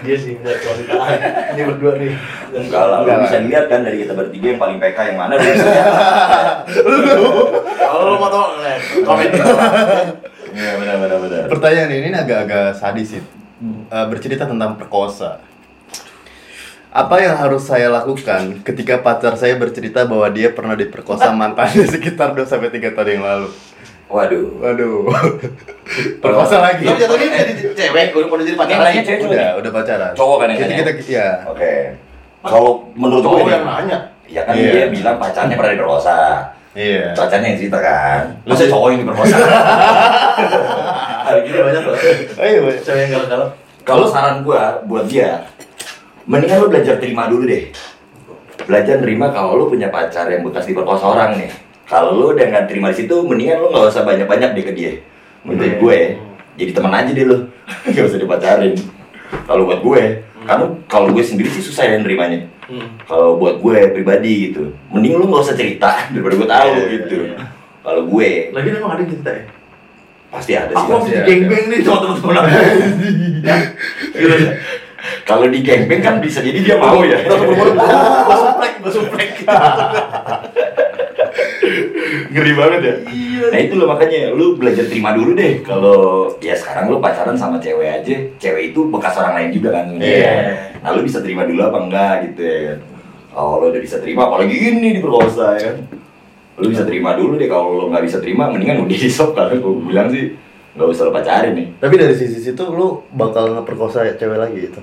Dia 0.05 0.17
sih 0.21 0.37
nggak 0.37 0.55
kalau 0.61 0.77
ditahan. 0.85 1.17
Ini 1.57 1.61
berdua 1.65 1.91
nih. 1.97 2.13
Enggak 2.53 2.83
lah, 2.85 2.97
lu 3.01 3.09
Enggak 3.09 3.19
bisa 3.25 3.37
lihat 3.41 3.65
kan 3.65 3.79
dari 3.81 3.97
kita 4.05 4.13
bertiga 4.13 4.47
yang 4.53 4.61
paling 4.61 4.77
PK 4.77 4.97
yang 5.09 5.17
mana 5.17 5.33
lu 5.39 5.41
bisa 5.41 5.65
lihat. 5.65 5.87
Kalau 7.73 8.03
lu 8.05 8.15
mau 8.21 8.29
tau, 8.29 8.45
eh, 8.61 8.77
komen 9.01 9.25
di 9.33 9.39
bawah. 9.41 9.69
Iya, 10.55 10.71
benar 10.77 10.95
benar 11.01 11.17
benar. 11.25 11.41
Pertanyaan 11.49 11.89
ini 11.89 12.09
agak-agak 12.13 12.77
sadis 12.77 13.17
sih. 13.17 13.21
Eh, 13.65 14.05
bercerita 14.11 14.45
tentang 14.45 14.77
perkosa. 14.77 15.41
Apa 16.95 17.19
yang 17.19 17.35
harus 17.35 17.67
saya 17.67 17.91
lakukan 17.91 18.63
ketika 18.63 19.03
pacar 19.03 19.35
saya 19.35 19.59
bercerita 19.59 20.07
bahwa 20.07 20.31
dia 20.31 20.47
pernah 20.55 20.79
diperkosa 20.79 21.27
mantannya 21.35 21.83
sekitar 21.91 22.31
2 22.31 22.47
sampai 22.47 22.71
3 22.71 22.95
tahun 22.95 23.19
yang 23.19 23.23
lalu? 23.27 23.49
Waduh. 24.07 24.63
Waduh. 24.63 25.03
perkosa 26.23 26.63
lagi. 26.63 26.87
Lu 26.87 26.95
jatuhnya 26.95 27.27
jadi 27.35 27.51
cewek, 27.75 28.15
udah 28.15 28.27
udah 28.31 28.45
jadi 28.47 28.55
pacaran 28.55 28.79
Ini 28.79 28.79
lagi. 28.79 28.95
nanya 28.95 29.03
cewek 29.03 29.27
Udah, 29.27 29.49
udah 29.59 29.71
pacaran. 29.75 30.11
Cowok 30.15 30.37
kan 30.39 30.47
yang 30.47 30.59
Jadi 30.63 30.71
nanya? 30.71 30.93
kita 30.95 31.11
ya. 31.11 31.29
Oke. 31.51 31.73
Kalau 32.47 32.71
menurut 32.95 33.23
Cowok 33.27 33.43
gue 33.43 33.51
yang 33.51 33.67
nanya. 33.67 33.97
Ya 34.25 34.41
kan 34.47 34.53
Iya. 34.55 34.71
dia 34.71 34.85
bilang 34.87 35.17
pacarnya 35.19 35.55
pernah 35.59 35.73
diperkosa. 35.75 36.17
Iya. 36.79 37.11
Pacarnya 37.11 37.47
yang 37.51 37.59
cerita 37.59 37.79
kan. 37.83 38.21
Lu 38.47 38.55
sih 38.55 38.71
cowok 38.71 38.87
yang 38.95 38.99
diperkosa. 39.03 39.35
Hari 41.27 41.39
gini 41.43 41.59
banyak 41.59 41.83
loh. 41.83 41.95
Ayo, 42.39 42.57
Boy. 42.63 42.75
Cewek 42.79 43.01
yang 43.03 43.11
galau-galau. 43.19 43.49
Kalau 43.83 44.05
saran 44.07 44.47
gua 44.47 44.79
buat 44.87 45.05
dia, 45.05 45.43
mendingan 46.25 46.57
lu 46.59 46.67
belajar 46.67 46.95
terima 46.97 47.25
dulu 47.25 47.45
deh. 47.45 47.69
Belajar 48.65 48.97
terima 48.97 49.29
kalau 49.29 49.55
lu 49.55 49.65
punya 49.67 49.87
pacar 49.87 50.25
yang 50.27 50.41
bekas 50.41 50.65
diperkosa 50.65 51.05
orang 51.05 51.37
nih. 51.37 51.49
Kalau 51.85 52.13
lu 52.13 52.33
udah 52.33 52.45
nggak 52.45 52.65
terima 52.65 52.89
di 52.89 52.97
situ, 52.99 53.15
mendingan 53.21 53.61
lu 53.61 53.67
nggak 53.69 53.85
usah 53.87 54.01
banyak-banyak 54.01 54.49
deh 54.51 54.63
ke 54.63 54.73
dia. 54.73 54.91
Menurut 55.45 55.69
Hmm. 55.69 55.79
gue, 55.79 55.99
jadi 56.57 56.71
teman 56.73 56.91
aja 56.91 57.11
deh 57.11 57.21
lu. 57.23 57.37
Gak 57.93 58.01
usah 58.03 58.17
dipacarin. 58.17 58.73
Kalau 59.45 59.65
buat 59.65 59.81
gue, 59.81 60.01
karena 60.41 60.65
kalau 60.85 61.09
gue 61.09 61.21
sendiri 61.21 61.49
sih 61.49 61.61
susah 61.61 61.85
ya 61.85 61.97
nerimanya. 61.97 62.49
Hmm. 62.65 62.97
Kalau 63.03 63.37
buat 63.37 63.57
gue 63.57 63.93
pribadi 63.93 64.49
gitu, 64.49 64.73
mending 64.89 65.13
lu 65.15 65.25
nggak 65.27 65.43
usah 65.43 65.53
cerita 65.53 66.01
daripada 66.09 66.33
gue 66.35 66.47
tahu 66.47 66.65
Iya, 66.67 66.73
iya, 66.73 66.85
gitu. 66.97 67.15
iya. 67.23 67.37
Kalau 67.81 68.01
gue 68.03 68.29
Lagi 68.49 68.67
emang 68.71 68.89
ada 68.89 69.01
yang 69.01 69.11
cerita 69.11 69.29
ya? 69.29 69.43
pasti 70.25 70.51
ada 70.51 70.73
sih. 70.73 70.81
Aku 70.81 70.89
pasti 70.91 71.09
di 71.09 71.15
ada. 71.15 71.25
geng-geng 71.25 71.65
nih 71.69 71.79
sama 71.79 71.97
temen-temen 72.01 72.35
aku. 72.35 72.49
Gitu. 74.15 74.35
Kalau 75.25 75.49
di 75.49 75.59
geng 75.65 75.89
kan 76.01 76.21
bisa 76.21 76.41
jadi 76.41 76.59
dia 76.61 76.75
mau 76.77 77.01
ya. 77.01 77.17
Gue 77.25 78.37
suplek, 78.37 78.73
gue 78.81 78.91
suplek. 78.91 79.31
Ngeri 82.31 82.53
banget 82.55 82.81
ya. 82.81 82.95
Nah 83.45 83.59
itu 83.61 83.73
loh 83.77 83.87
makanya 83.91 84.33
lu 84.33 84.57
belajar 84.57 84.85
terima 84.87 85.13
dulu 85.15 85.35
deh. 85.37 85.61
Kalau 85.61 86.29
ya 86.41 86.55
sekarang 86.55 86.91
lu 86.91 86.97
pacaran 86.99 87.37
sama 87.37 87.61
cewek 87.61 88.01
aja, 88.01 88.15
cewek 88.41 88.73
itu 88.73 88.89
bekas 88.89 89.15
orang 89.19 89.35
lain 89.39 89.49
juga 89.55 89.81
kan. 89.81 89.85
Iya. 89.97 90.35
Nah 90.83 90.89
lu 90.93 91.01
bisa 91.05 91.19
terima 91.21 91.47
dulu 91.47 91.61
apa 91.63 91.77
enggak 91.81 92.13
gitu 92.31 92.41
ya 92.43 92.59
kan. 92.73 92.79
Oh 93.35 93.59
lu 93.59 93.71
udah 93.71 93.81
bisa 93.83 93.99
terima, 93.99 94.31
apalagi 94.31 94.55
ini 94.55 94.95
diperkosa 94.99 95.59
ya 95.59 95.61
kan. 95.73 95.77
Lu 96.55 96.71
bisa 96.71 96.87
terima 96.87 97.19
dulu 97.19 97.35
deh. 97.35 97.51
Kalau 97.51 97.67
lu 97.75 97.83
nggak 97.91 98.05
bisa 98.07 98.17
terima, 98.23 98.47
mendingan 98.47 98.87
udah 98.87 98.95
di 98.95 99.09
stop 99.11 99.35
karena 99.35 99.59
gue 99.59 99.73
bilang 99.83 100.07
sih 100.07 100.44
nggak 100.75 100.87
usah 100.87 101.03
lu 101.03 101.11
pacarin 101.11 101.53
nih. 101.53 101.67
Tapi 101.75 101.93
dari 101.95 102.11
sisi 102.11 102.37
situ 102.37 102.63
lu 102.65 102.87
bakal 103.09 103.51
ngeperkosa 103.53 104.03
cewek 104.13 104.35
lagi 104.35 104.57
gitu. 104.61 104.79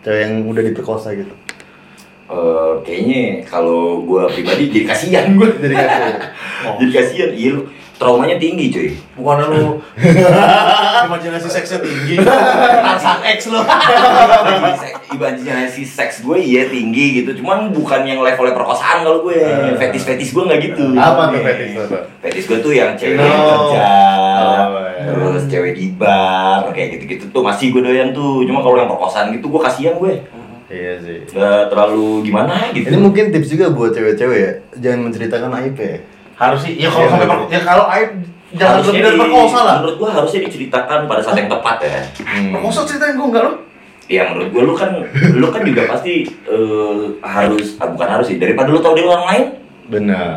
Cewek 0.00 0.20
yang 0.22 0.32
udah 0.44 0.62
diperkosa 0.62 1.12
gitu. 1.12 1.32
Eh, 2.24 2.72
kayaknya 2.80 3.20
kalau 3.44 4.00
gua 4.00 4.24
pribadi 4.26 4.66
jadi 4.66 4.84
kasihan 4.86 5.24
gua 5.34 5.52
Jadi 5.62 5.74
kasihan. 5.74 6.14
jadi 6.80 6.90
kasihan 6.90 7.30
iya 7.30 7.50
lu 7.52 7.62
traumanya 7.94 8.34
tinggi 8.34 8.72
cuy 8.72 8.90
Bukan 9.14 9.36
lu 9.46 9.78
imajinasi 11.06 11.46
seksnya 11.46 11.78
tinggi. 11.78 12.16
Rasa 12.18 13.20
X 13.28 13.46
lu. 13.46 13.60
imajinasi 15.06 15.82
seks 15.84 16.14
gue 16.20 16.38
iya 16.38 16.66
tinggi 16.66 17.22
gitu 17.22 17.38
cuman 17.38 17.70
bukan 17.70 18.02
yang 18.02 18.18
levelnya 18.18 18.50
perkosaan 18.52 19.04
kalau 19.04 19.22
gue 19.22 19.36
Eh. 19.36 19.76
fetis 19.78 20.02
fetis 20.02 20.30
gue 20.30 20.42
nggak 20.42 20.60
gitu 20.64 20.90
Apa 20.92 21.30
tuh 21.30 21.38
fetish 21.40 21.72
lo 21.72 21.84
tuh? 21.86 22.02
fetis 22.18 22.44
gue 22.44 22.58
tuh 22.58 22.72
yang 22.72 22.90
cewek 22.94 23.14
No. 23.14 23.22
yang 23.22 23.38
kerja 23.38 23.84
Oh, 24.34 24.50
iya. 24.50 24.83
Terus 25.06 25.42
cewek 25.46 25.72
di 25.72 25.86
bar 25.92 26.68
kayak 26.70 26.88
gitu 26.94 27.04
gitu 27.06 27.24
tuh 27.30 27.40
masih 27.40 27.70
gue 27.70 27.80
doyan 27.80 28.10
tuh 28.10 28.42
cuma 28.42 28.58
kalau 28.58 28.76
yang 28.76 28.86
perkosaan 28.86 29.30
gitu 29.30 29.46
gue 29.46 29.60
kasihan 29.60 29.94
gue 29.94 30.14
Iya 30.64 30.96
sih. 30.98 31.18
Nggak 31.28 31.68
terlalu 31.68 32.24
gimana 32.24 32.72
gitu 32.72 32.88
Ini 32.88 32.96
mungkin 32.96 33.24
tips 33.28 33.46
juga 33.48 33.68
buat 33.68 33.90
cewek-cewek 33.90 34.34
ya. 34.34 34.50
Jangan 34.80 35.00
menceritakan 35.04 35.52
aib 35.54 35.76
ya. 35.76 36.00
Harus 36.34 36.60
sih, 36.62 36.74
ya 36.74 36.88
kalau 36.88 37.04
Iya, 37.04 37.12
sampai 37.12 37.28
ya 37.46 37.60
kalau 37.62 37.84
aib 37.86 38.10
jangan 38.50 38.72
Harusnya 38.74 38.90
lebih 38.90 39.04
dari 39.04 39.14
di- 39.14 39.22
perkosa 39.22 39.58
lah. 39.60 39.74
menurut 39.76 39.96
gue 39.96 40.08
harusnya 40.10 40.40
diceritakan 40.42 40.98
pada 41.04 41.20
saat 41.20 41.36
yang 41.36 41.46
tepat 41.48 41.76
ya 41.78 42.00
Hmm. 42.18 42.50
Perkosa 42.50 42.80
ceritain 42.82 43.14
gue 43.14 43.22
enggak 43.24 43.42
lu? 43.44 43.52
Ya 44.04 44.22
menurut 44.26 44.48
gue 44.50 44.62
lu 44.62 44.74
kan 44.74 44.90
lu 45.30 45.46
kan 45.48 45.62
juga 45.62 45.82
pasti 45.86 46.14
eh, 46.26 47.02
harus 47.20 47.66
ah, 47.76 47.86
bukan 47.86 48.08
harus 48.10 48.26
sih 48.26 48.36
daripada 48.36 48.68
lu 48.68 48.80
tahu 48.80 48.94
dari 48.94 49.06
orang 49.06 49.26
lain 49.26 49.44
Benar. 49.86 50.34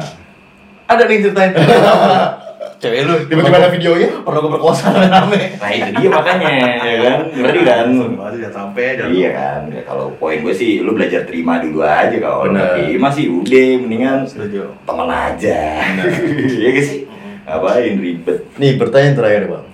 Ada 0.86 1.04
nih 1.04 1.18
ceritain. 1.22 1.52
Cewek 2.78 3.10
lu 3.10 3.16
Tiba-tiba 3.26 3.58
ada 3.58 3.74
videonya. 3.74 4.10
pernah 4.22 4.40
gue 4.46 4.52
perkosa 4.54 4.94
rame-rame. 4.94 5.42
Nah 5.58 5.70
itu 5.74 5.90
dia 5.98 6.10
makanya, 6.13 6.50
ya 6.86 6.96
kan? 7.02 7.20
Ngerti 7.34 7.60
kan? 7.66 7.86
Masih 7.90 8.38
jangan 8.46 8.54
sampai 8.54 8.86
jangan. 8.94 9.12
Iya 9.18 9.30
kan? 9.34 9.62
Ya, 9.74 9.82
kalau 9.82 10.06
poin 10.22 10.38
gue 10.46 10.54
sih, 10.54 10.86
lu 10.86 10.94
belajar 10.94 11.26
terima 11.26 11.58
dulu 11.58 11.82
aja 11.82 12.13
kalau 12.22 12.46
nggak 12.46 12.78
terima 12.78 13.10
sih 13.10 13.26
udah, 13.34 13.70
mendingan 13.82 14.20
Setuju. 14.30 14.70
temen 14.86 15.10
aja. 15.10 15.60
Iya 16.58 16.70
gak 16.70 16.86
sih? 16.86 17.00
Ngapain 17.48 17.94
ribet? 17.98 18.38
Nih 18.62 18.72
pertanyaan 18.78 19.16
terakhir 19.18 19.44
bang. 19.50 19.66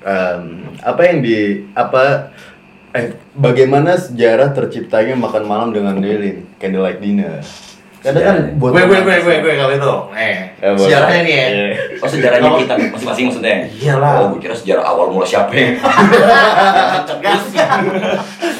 Em, 0.00 0.42
apa 0.80 1.00
yang 1.06 1.18
di 1.20 1.36
apa 1.76 2.32
eh 2.90 3.14
bagaimana 3.30 3.94
sejarah 3.94 4.50
terciptanya 4.50 5.14
makan 5.14 5.44
malam 5.46 5.70
dengan 5.70 6.00
lilin 6.02 6.48
candlelight 6.58 6.98
dinner? 6.98 7.44
Kadang 8.00 8.24
kan 8.24 8.36
buat 8.56 8.72
Gue 8.72 8.82
gue 8.82 8.98
gue 8.98 9.16
gue 9.20 9.34
gue 9.40 9.52
kali 9.54 9.74
itu. 9.76 9.94
Eh, 10.14 10.36
Ya, 10.56 10.72
sejarahnya 10.72 11.20
nih 11.20 11.34
ya. 11.34 11.46
Oh 11.96 12.08
sejarahnya 12.08 12.44
Kalau- 12.46 12.60
kita 12.62 12.74
masing-masing 12.90 13.24
maksudnya? 13.28 13.54
Iyalah. 13.70 14.12
Oh 14.14 14.26
gue 14.30 14.40
kira 14.40 14.52
sejarah 14.52 14.84
awal 14.86 15.08
mula 15.08 15.24
siapa 15.24 15.52
ya? 15.52 15.76
Gas. 17.20 17.44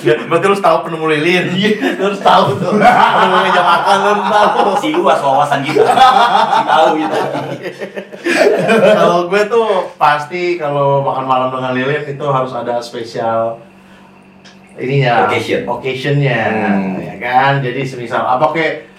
Ya, 0.01 0.17
berarti 0.23 0.47
lu 0.47 0.57
tahu 0.59 0.77
penemu 0.83 1.07
lilin. 1.11 1.45
Iya, 1.51 1.71
lu 1.97 2.05
harus 2.07 2.21
tahu 2.21 2.45
tuh. 2.55 2.73
Penemu 2.75 3.37
meja 3.43 3.63
makan 3.63 3.97
lu 3.99 4.13
tahu. 4.27 4.61
si 4.77 4.89
luas 4.91 5.19
wawasan 5.19 5.61
kita, 5.61 5.89
si 5.89 6.63
tahu 6.67 6.89
kita. 6.97 7.19
kalau 8.95 9.19
gue 9.27 9.43
tuh 9.47 9.69
pasti 9.95 10.43
kalau 10.57 11.01
makan 11.01 11.25
malam 11.25 11.49
dengan 11.51 11.73
lilin 11.75 12.05
itu 12.07 12.27
harus 12.27 12.53
ada 12.53 12.77
spesial 12.79 13.57
ininya 14.75 15.27
Occasion. 15.27 15.65
occasionnya 15.65 16.41
Hmm. 16.47 16.97
ya 16.97 17.15
kan 17.19 17.53
jadi 17.61 17.81
semisal 17.83 18.23
apa 18.23 18.49
kayak 18.51 18.90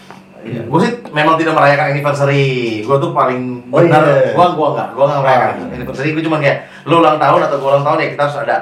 ya, 0.44 0.62
gue 0.64 0.80
sih 0.80 0.92
memang 1.10 1.36
tidak 1.36 1.54
merayakan 1.54 1.86
anniversary 1.92 2.46
gue 2.82 2.98
tuh 2.98 3.12
paling 3.12 3.42
Oh, 3.68 3.80
benar 3.80 4.04
iya. 4.04 4.32
gue 4.32 4.46
gue 4.52 4.68
nggak 4.70 4.88
gue 4.92 5.06
nggak 5.06 5.22
merayakan 5.22 5.48
Ah. 5.62 5.74
anniversary 5.74 6.10
gue 6.12 6.24
cuma 6.24 6.38
kayak 6.38 6.58
lu 6.84 6.98
ulang 6.98 7.16
tahun 7.16 7.42
atau 7.42 7.58
gue 7.58 7.70
ulang 7.70 7.84
tahun 7.84 7.98
ya 7.98 8.10
kita 8.10 8.24
harus 8.24 8.38
ada 8.40 8.58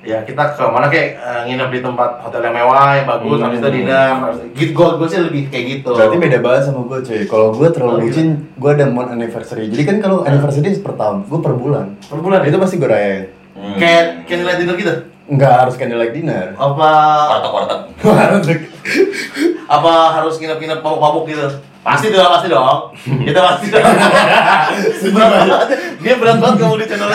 ya 0.00 0.22
kita 0.22 0.54
ke 0.54 0.62
mana 0.64 0.86
kayak 0.86 1.08
eh, 1.14 1.40
nginep 1.44 1.68
di 1.68 1.80
tempat 1.80 2.10
hotel 2.20 2.38
yang 2.40 2.54
mewah 2.54 2.94
yang 2.94 3.06
bagus 3.06 3.36
Hmm. 3.36 3.44
habis 3.44 3.58
itu 3.58 3.68
dinner 3.72 4.08
gitu 4.54 4.70
gue 4.72 4.88
gue 4.96 5.08
sih 5.08 5.18
lebih 5.20 5.42
kayak 5.46 5.64
gitu 5.68 5.90
Berarti 5.90 6.16
beda 6.16 6.38
banget 6.40 6.62
sama 6.64 6.80
gue 6.84 6.98
cuy. 7.02 7.22
Kalau 7.26 7.46
gue 7.50 7.68
terlalu 7.68 7.90
Oh, 7.92 8.00
bucin, 8.00 8.28
gue 8.52 8.70
ada 8.70 8.84
momen 8.86 9.08
anniversary. 9.12 9.66
Jadi 9.66 9.82
kan 9.82 9.96
kalau 9.98 10.22
anniversary 10.22 10.78
per 10.78 10.94
tahun, 10.94 11.26
gue 11.26 11.40
per 11.40 11.52
bulan. 11.52 11.86
per 12.00 12.18
bulan 12.18 12.40
Itu 12.42 12.56
pasti 12.56 12.76
gue 12.76 12.86
rayain. 12.86 13.24
Hmm. 13.52 13.76
kayak 13.76 14.04
candlelight 14.24 14.58
dinner 14.58 14.76
gitu 14.76 14.94
Nggak 15.26 15.52
harus 15.58 15.74
candlelight 15.74 16.14
dinner. 16.14 16.54
apa 16.54 16.90
Warteg-warteg. 17.34 18.60
apa 19.66 19.92
harus 20.14 20.38
nginep-nginep 20.38 20.80
mabuk-mabuk 20.82 21.26
gitu? 21.26 21.46
Pasti 21.86 22.10
dong, 22.10 22.26
pasti 22.34 22.50
dong. 22.50 22.90
Kita 22.98 23.40
pasti 23.46 23.70
dong. 23.70 23.82
berat 25.14 25.30
banget. 25.30 25.68
Dia 26.02 26.14
berat 26.18 26.38
banget 26.42 26.56
kamu 26.58 26.74
di 26.82 26.86
channel 26.90 27.10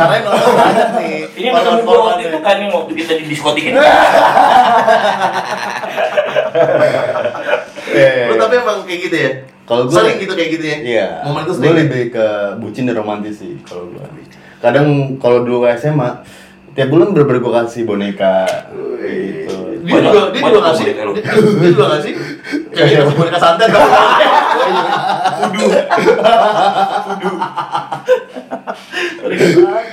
Karena 0.00 0.14
yang 0.16 0.24
nonton 0.24 0.52
banyak 0.56 0.88
nih. 0.96 1.28
Ini 1.36 1.48
ketemu 1.52 1.80
gue 1.84 1.98
waktu 2.00 2.22
itu 2.32 2.38
kan 2.40 2.56
yang 2.56 2.72
waktu 2.72 2.92
kita 2.96 3.12
di 3.20 3.24
diskotik 3.28 3.64
ini. 3.68 3.76
Iya, 7.90 8.32
Lu 8.32 8.34
tapi 8.40 8.54
emang 8.56 8.78
kayak 8.88 9.00
gitu 9.04 9.16
ya? 9.20 9.30
Kalau 9.68 9.82
gue 9.86 9.94
sering 9.94 10.16
gitu 10.16 10.32
kayak 10.32 10.50
gitu 10.56 10.64
ya? 10.64 10.76
Iya. 10.80 11.06
Momen 11.28 11.44
itu 11.44 11.52
gue 11.52 11.60
sering. 11.60 11.76
lebih 11.76 12.02
ke 12.08 12.26
bucin 12.58 12.88
dan 12.88 12.96
romantis 12.96 13.36
sih 13.36 13.60
kalau 13.68 13.84
gue. 13.92 14.00
Kadang 14.64 15.16
kalau 15.20 15.44
dulu 15.44 15.68
SMA, 15.76 16.24
tiap 16.70 16.88
bulan 16.88 17.10
bener-bener 17.10 17.40
gue 17.42 17.52
kasih 17.64 17.82
boneka 17.82 18.46
gitu. 19.02 19.56
Dia 19.80 19.98
juga, 20.06 20.22
dia 20.30 20.42
juga 20.44 20.60
ngasih. 20.70 20.84
Dia 20.92 21.04
dia 21.60 21.70
juga 21.72 21.86
ngasih. 21.96 22.12
Kayak 22.70 22.88
gitu 22.88 23.10
boneka 23.16 23.38
santet. 23.40 23.68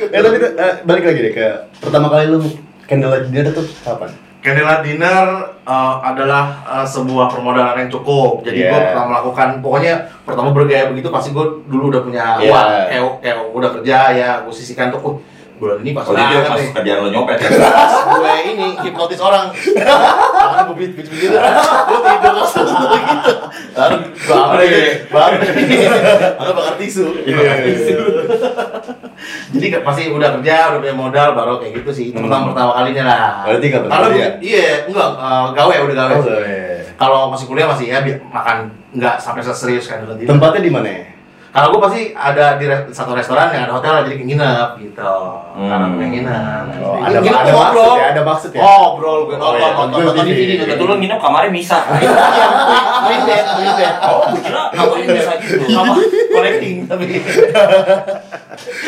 Eh 0.08 0.22
tapi 0.24 0.38
eh, 0.40 0.74
balik 0.88 1.04
lagi 1.04 1.20
deh 1.20 1.34
ke 1.36 1.48
pertama 1.84 2.08
kali 2.10 2.32
lu 2.32 2.40
candlelight 2.88 3.28
dinner 3.30 3.52
tuh 3.52 3.66
kapan? 3.84 4.10
Candlelight 4.40 4.84
dinner 4.88 5.26
uh, 5.68 5.96
adalah 6.02 6.64
uh, 6.64 6.88
sebuah 6.88 7.28
permodalan 7.28 7.86
yang 7.86 7.92
cukup. 7.92 8.46
Jadi 8.48 8.64
Yeah. 8.64 8.72
gue 8.72 8.80
pernah 8.96 9.06
melakukan, 9.12 9.60
pokoknya 9.60 9.94
pertama 10.24 10.56
bergaya 10.56 10.88
begitu 10.88 11.12
pasti 11.12 11.36
gue 11.36 11.46
dulu 11.68 11.92
udah 11.92 12.02
punya 12.02 12.26
Yeah. 12.40 12.52
uang, 12.54 12.68
kayak, 12.88 13.04
kayak 13.20 13.38
udah 13.52 13.70
kerja 13.80 13.98
ya, 14.16 14.30
gue 14.48 14.54
sisihkan 14.56 14.88
tuh, 14.96 15.02
"Uh, 15.04 15.16
bulan 15.58 15.78
ini 15.80 15.92
pas 15.92 16.04
Oh, 16.04 16.14
jadi 16.14 16.24
banget 16.32 16.46
pas 16.48 16.60
nih. 16.60 16.70
kerjaan 16.72 17.00
lo 17.00 17.10
nyopet 17.10 17.38
ya? 17.38 17.50
gue 17.50 18.34
ini 18.48 18.68
hipnotis 18.80 19.18
orang. 19.20 19.46
Tangannya 19.50 20.64
gue 20.64 20.76
beat 20.76 20.92
beat 20.94 21.08
begitu 21.08 21.34
gue 21.34 22.00
tidur 22.00 22.32
langsung 22.32 22.66
gitu. 22.66 23.34
Lalu 23.74 23.98
gue 24.08 24.36
ambil 24.36 24.70
baru 25.10 25.36
baru 26.38 26.52
bakar 26.54 26.76
tisu. 26.78 27.06
Jadi 29.48 29.66
kan 29.68 29.82
pasti 29.82 30.02
udah 30.08 30.30
kerja 30.38 30.56
udah 30.70 30.80
punya 30.80 30.96
modal 30.96 31.28
baru 31.34 31.54
kayak 31.58 31.74
gitu 31.76 31.90
sih. 31.92 32.06
Itu 32.12 32.20
pertama 32.20 32.54
pertama 32.54 32.72
kalinya 32.76 33.04
lah. 33.04 33.32
Berarti 33.44 33.66
nggak 33.68 33.82
pernah 33.84 33.96
Karena 33.98 34.08
gue- 34.14 34.34
iya 34.40 34.68
enggak 34.86 35.10
eh, 35.12 35.46
gawe 35.52 35.76
udah 35.84 35.96
gawe. 35.96 36.14
Oh, 36.16 36.26
kalau 36.96 37.20
masih 37.30 37.46
kuliah 37.46 37.66
masih 37.66 37.86
ya 37.88 38.00
makan 38.28 38.58
nggak 38.94 39.16
sampai 39.18 39.42
serius 39.44 39.86
kan 39.86 40.06
Tempatnya 40.06 40.62
di 40.62 40.70
mana? 40.70 40.88
ya? 40.88 41.02
Kalau 41.58 41.74
gue 41.74 41.82
pasti 41.82 42.02
ada 42.14 42.54
di 42.54 42.66
res- 42.66 42.86
satu 42.92 43.12
restoran 43.12 43.50
yang 43.50 43.66
ada 43.66 43.74
hotel 43.74 44.06
jadi 44.06 44.14
nginep 44.20 44.70
gitu 44.80 45.14
karena 45.58 45.74
Hmm. 45.84 45.98
pengen 45.98 46.12
nginep 46.22 46.64
Oh, 46.80 46.94
ada 46.96 47.10
ada- 47.10 47.20
nginep 47.20 47.34
ada 47.36 47.50
tuh 47.50 47.58
maksud 47.58 47.90
ya, 47.92 48.06
ada 48.08 48.22
maksud 48.24 48.50
ya? 48.52 48.62
gue 49.24 49.36
Oh, 49.36 49.42
nonton 49.42 49.58
iya, 49.58 49.70
nonton 49.74 49.88
gue 49.90 50.06
nonton 50.06 50.24
gini. 50.24 50.38
DVD 50.38 50.52
Itu 50.70 50.84
lu 50.84 50.96
nginep 50.96 51.18
kamarnya 51.18 51.52
bed 53.24 53.46
main 53.58 53.74
bed 53.74 53.96
Oh, 54.00 54.22
gue 54.28 54.40
kira 54.40 54.62
kamarnya 54.70 55.06
bisa 55.10 55.34
gitu. 55.40 55.66
sama 55.68 55.94
collecting 56.30 56.76
tapi 56.86 57.06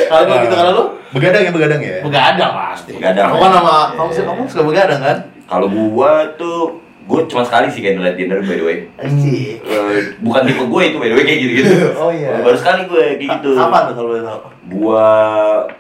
kalau 0.05 0.23
gue 0.23 0.37
gitu 0.39 0.55
kalau 0.55 0.71
lu 0.71 0.83
Begadang 1.09 1.41
ya, 1.41 1.49
begadang 1.49 1.81
ya? 1.81 1.97
begadang 2.01 2.51
pasti 2.53 2.91
Begadang. 2.93 3.27
aku 3.27 3.37
kan 3.39 3.51
sama 3.51 3.73
Iya. 3.73 3.97
kamu 3.97 4.09
sih 4.11 4.23
kamu 4.23 4.41
suka 4.45 4.63
begadang 4.63 5.01
kan 5.01 5.17
Kalau 5.43 5.65
gua 5.67 6.11
tuh 6.35 6.77
gue 7.09 7.25
cuma 7.25 7.41
sekali 7.41 7.67
sih 7.73 7.81
kayak 7.81 7.97
ngeliat 7.97 8.15
dinner 8.21 8.37
by 8.45 8.53
the 8.53 8.65
way. 8.65 8.77
Asik. 9.01 9.65
Eh, 9.65 10.01
bukan 10.21 10.45
tipe 10.45 10.61
gue 10.61 10.81
itu 10.85 10.97
by 11.01 11.09
the 11.09 11.15
way 11.17 11.25
kayak 11.25 11.39
gitu-gitu. 11.41 11.73
Oh, 12.05 12.13
iya. 12.13 12.45
Baru 12.45 12.53
sekali 12.53 12.85
gue 12.85 13.01
kayak 13.01 13.17
gitu. 13.17 13.49
apa 13.57 13.89
tuh 13.89 13.93
kalau 13.97 14.09
boleh 14.13 14.21
tahu 14.21 14.39
Gua 14.69 15.07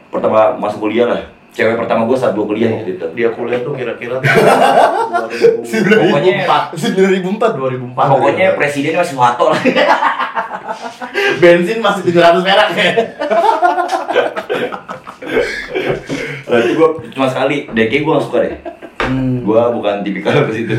pertama 0.09 0.57
masuk 0.57 0.89
kuliah 0.89 1.05
lah. 1.05 1.21
Cewek 1.49 1.77
pertama 1.77 2.05
gua 2.05 2.17
saat 2.17 2.33
gua 2.33 2.45
kuliah 2.45 2.69
waktu 2.73 2.97
itu. 2.97 3.05
dia 3.13 3.29
kuliah 3.33 3.61
tuh 3.61 3.73
kira-kira 3.73 4.21
Pokoknya 5.69 6.45
2004 6.45 7.57
2004 7.57 7.93
pokoknya 7.93 8.47
presiden 8.53 8.93
masih 8.97 9.17
Soeharto 9.17 9.49
lah. 9.53 9.61
bensin 11.41 11.81
masih 11.81 12.01
700 12.09 12.45
perak 12.45 12.69
ya 12.77 12.91
Berarti 16.45 16.71
gua 16.73 16.87
cuma 17.13 17.27
sekali. 17.29 17.69
Deh 17.73 17.85
kayak 17.89 18.01
gua 18.05 18.13
gak 18.17 18.25
suka 18.25 18.37
deh. 18.45 18.55
Gua 19.45 19.61
bukan 19.73 20.01
tipikal 20.01 20.49
ke 20.49 20.53
situ. 20.53 20.77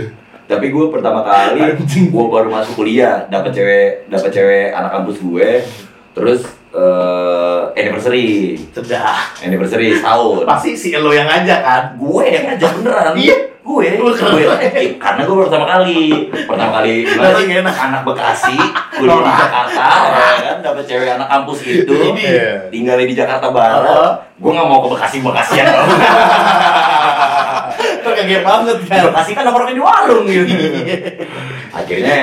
Tapi 0.50 0.66
gue 0.74 0.86
pertama 0.90 1.22
kali 1.22 1.78
gue 2.10 2.24
baru 2.26 2.50
masuk 2.50 2.82
kuliah, 2.82 3.22
dapet 3.30 3.54
cewek, 3.54 4.10
dapet 4.10 4.34
cewek 4.34 4.74
anak 4.74 4.90
kampus 4.98 5.22
gue, 5.22 5.62
terus 6.10 6.42
eh, 6.74 7.60
anniversary, 7.78 8.58
sudah. 8.74 9.30
Anniversary 9.46 9.94
setahun. 9.94 10.42
pasti 10.50 10.74
si 10.74 10.90
lo 10.98 11.14
yang 11.14 11.30
ngajak 11.30 11.60
kan? 11.62 11.82
Gue 11.94 12.34
yang 12.34 12.50
ngajak 12.50 12.70
beneran. 12.82 13.14
Iya. 13.14 13.36
gue. 13.62 13.86
Gue 13.94 14.10
banget. 14.18 14.74
Iya, 14.74 14.90
karena 14.98 15.22
gue 15.22 15.36
pertama 15.46 15.66
kali. 15.70 16.26
Pertama 16.26 16.82
kali 16.82 16.92
gimana 17.06 17.30
Lagi 17.30 17.44
sih 17.46 17.54
enak. 17.62 17.76
anak 17.86 18.02
Bekasi 18.02 18.56
kuliah 18.98 19.22
di. 19.22 19.30
Jakarta 19.30 19.84
ya 19.86 20.10
kan? 20.42 20.56
Dapet 20.66 20.84
cewek 20.90 21.08
anak 21.14 21.28
kampus 21.30 21.58
gitu. 21.62 21.94
Iya. 22.18 22.66
tinggalnya 22.74 23.06
di 23.06 23.14
Jakarta 23.14 23.54
Barat. 23.54 24.26
Gue 24.34 24.50
nggak 24.50 24.66
mau 24.66 24.82
ke 24.82 24.88
Bekasi 24.98 25.22
Bekasian 25.22 25.66
terkaget 28.22 28.42
banget 28.42 28.76
di 28.76 28.86
kan? 28.86 29.02
Bekasi 29.06 29.30
kan 29.32 29.42
nongkrongnya 29.44 29.74
di 29.74 29.82
warung 29.82 30.24
gitu. 30.26 30.54
Akhirnya 31.70 32.18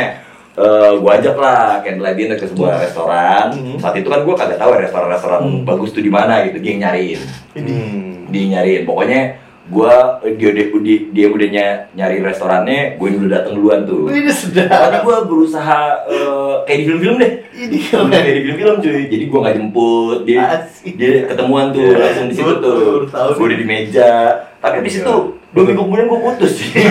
eh 0.57 0.89
gue 0.91 1.11
ajak 1.11 1.35
lah 1.35 1.81
candlelight 1.81 2.17
dinner 2.17 2.33
ke 2.35 2.45
sebuah 2.45 2.81
restoran. 2.81 3.45
Hmm. 3.51 3.77
saat 3.77 3.93
itu 3.95 4.05
kan 4.05 4.21
gue 4.21 4.33
kagak 4.33 4.57
tahu 4.57 4.71
ya 4.71 4.79
restoran-restoran 4.83 5.39
Hmm. 5.39 5.61
bagus 5.63 5.89
tuh 5.91 6.01
di 6.01 6.09
mana 6.09 6.41
gitu. 6.43 6.57
Dia 6.57 6.69
yang 6.71 6.81
nyariin. 6.83 7.19
Hmm. 7.53 8.25
dia 8.27 8.43
nyariin. 8.51 8.81
Pokoknya 8.83 9.21
gua 9.67 10.15
dia 10.23 10.49
dia, 10.49 10.65
dia, 10.71 10.97
dia 11.11 11.27
udah 11.27 11.43
ny- 11.45 11.81
nyari 11.93 12.17
restorannya 12.21 12.95
gue 12.95 13.07
udah 13.19 13.31
dateng 13.37 13.53
duluan 13.53 13.85
tuh. 13.85 14.09
Ini 14.09 14.31
sudah. 14.31 14.65
Tapi 14.65 14.97
gua 15.03 15.27
berusaha 15.29 15.79
eh, 16.07 16.53
kayak 16.63 16.77
di 16.79 16.85
film-film 16.85 17.15
deh. 17.19 17.31
Ini 17.53 17.77
kayak 18.09 18.25
di 18.25 18.41
film-film 18.47 18.75
cuy. 18.79 19.01
Jadi 19.05 19.23
gua 19.27 19.39
nggak 19.43 19.55
jemput 19.55 20.19
dia 20.23 20.41
Asik. 20.57 20.93
dia 20.95 21.27
ketemuan 21.27 21.69
tuh 21.69 21.85
Iya, 21.85 22.01
langsung 22.01 22.27
di 22.27 22.35
situ 22.35 22.53
tuh. 22.57 23.05
Gue 23.37 23.45
udah 23.45 23.59
di 23.59 23.67
meja. 23.67 24.11
Tapi 24.57 24.81
abis 24.81 24.93
Iya. 24.97 25.05
Itu 25.47 25.53
dua 25.53 25.63
minggu 25.65 25.81
kemudian 25.81 26.07
gua 26.07 26.19
putus 26.25 26.51
sih 26.53 26.69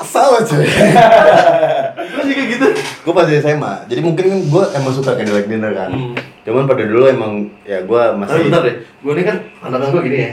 Salah 0.00 0.40
cuy. 0.40 0.64
terus 1.92 2.24
juga 2.24 2.42
gitu 2.48 2.66
gue 2.72 3.12
pas 3.14 3.28
SMA, 3.28 3.72
jadi 3.86 4.00
mungkin 4.00 4.24
kan 4.24 4.40
gue 4.42 4.64
emang 4.74 4.88
suka 4.90 5.12
candlelight 5.12 5.46
dinner 5.46 5.68
kan. 5.70 5.90
Hmm. 5.90 6.16
Cuman 6.42 6.64
pada 6.64 6.80
dulu 6.82 7.04
emang 7.06 7.32
ya 7.62 7.80
gue 7.80 8.00
tapi 8.00 8.16
masih. 8.18 8.40
bentar 8.42 8.60
deh 8.62 8.74
gue 8.80 9.12
ini 9.12 9.22
kan 9.22 9.36
pandangan 9.58 9.88
gue 9.90 10.02
gini 10.02 10.16
ya 10.18 10.28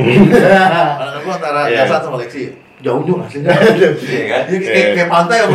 pandangan 0.98 1.22
gue 1.22 1.34
antara 1.34 1.60
Iya. 1.66 1.78
Yasat 1.84 2.02
sama 2.02 2.18
Lexi 2.18 2.56
jauh 2.78 3.02
jauh 3.04 3.20
aslinya 3.26 3.52
Iya 3.52 3.90
kan 4.26 4.42
Jadi 4.46 4.64
kayak, 4.64 4.88
kayak 4.96 5.10
pantai 5.10 5.38
apa 5.40 5.54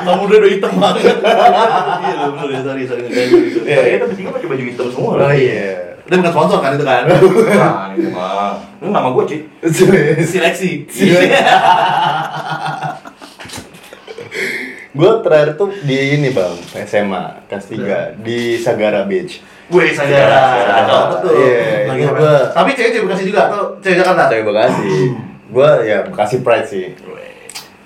kamu 0.00 0.22
udah 0.22 0.36
udah 0.38 0.50
hitam 0.50 0.72
banget 0.76 1.16
iya 2.00 2.14
bener 2.26 2.48
ya 2.48 2.60
sorry 2.62 2.82
sorry 2.84 3.00
kayak 3.06 3.26
gitu 3.28 3.58
Iya. 3.62 3.80
kita 3.96 4.04
bertiga 4.06 4.30
pakai 4.30 4.48
baju 4.50 4.64
hitam 4.66 4.86
semua 4.90 5.12
Oh 5.16 5.32
iya. 5.32 5.72
Itu 6.00 6.14
bukan 6.14 6.30
sponsor 6.30 6.58
kan 6.58 6.70
itu 6.72 6.82
kan 6.82 7.02
Nah, 7.04 7.92
ini 7.92 8.08
mah 8.08 8.54
ini 8.76 8.88
nama 8.88 9.08
gue 9.10 9.24
cuy 9.24 9.40
seleksi 10.30 10.70
gue 14.90 15.12
terakhir 15.22 15.54
tuh 15.54 15.70
di 15.80 15.96
ini 16.14 16.30
bang 16.30 16.54
SMA 16.82 17.46
kelas 17.46 17.66
3 17.68 18.18
di 18.18 18.58
Sagara 18.58 19.06
Beach. 19.06 19.38
Wih, 19.70 19.94
Sagara. 19.94 20.82
cocok 20.82 21.04
betul. 21.14 21.32
Iya, 21.38 21.62
itu 21.94 22.10
gua- 22.10 22.50
Tapi 22.50 22.70
cewek-cewek 22.74 23.04
Bekasi 23.06 23.22
juga 23.24 23.40
atau 23.46 23.78
cewek 23.78 23.96
Jakarta? 23.96 24.22
Cewek 24.26 24.44
Bekasi. 24.44 24.90
Gue 25.48 25.70
ya 25.84 25.98
Bekasi 26.04 26.36
Pride 26.42 26.66
sih. 26.66 26.84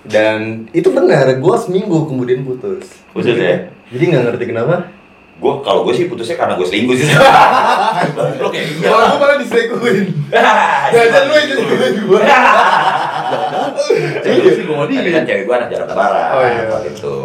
Dan 0.00 0.64
itu 0.70 0.88
benar, 0.90 1.28
gue 1.30 1.56
seminggu 1.58 2.04
kemudian 2.04 2.40
putus. 2.42 2.88
Putus 3.10 3.36
ya? 3.36 3.68
Jadi 3.88 4.04
nggak 4.06 4.22
ngerti 4.26 4.44
kenapa. 4.46 4.88
Gue 5.34 5.52
kalau 5.60 5.82
gue 5.82 5.92
sih 5.92 6.06
putusnya 6.06 6.36
karena 6.36 6.54
gue 6.54 6.62
selingkuh 6.62 6.94
sih 6.94 7.10
Lo 8.40 8.48
kayak 8.48 8.66
iya. 8.70 8.86
gue 8.86 9.18
malah 9.18 9.36
diselingkuhin. 9.36 10.06
Jangan 10.94 11.22
lu 11.24 11.32
yang 11.34 11.48
diselingkuhin 11.50 11.94
gue. 12.00 12.20
Cewek 14.20 14.50
sih 14.52 14.62
gue 14.62 14.74
mau 14.74 14.86
Tapi 14.86 15.10
kan 15.10 15.24
cewek 15.24 15.42
gue 15.44 15.54
anak 15.54 15.68
Jakarta 15.68 15.92
Barat 15.92 16.26
Oh, 16.30 16.42
iya. 16.42 16.64
waktu 16.68 16.88
itu 16.90 17.16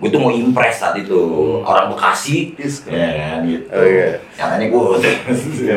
gue 0.00 0.08
tuh 0.08 0.16
mau 0.16 0.32
impress 0.32 0.80
saat 0.80 0.96
itu 0.96 1.20
orang 1.60 1.92
Bekasi 1.92 2.56
Yes. 2.56 2.88
ya 2.88 2.96
kan 3.12 3.44
gitu 3.44 3.68
Oh, 3.68 3.84
iya. 3.84 4.16
caranya 4.32 4.66
gue 4.68 4.80
Iya, 5.60 5.76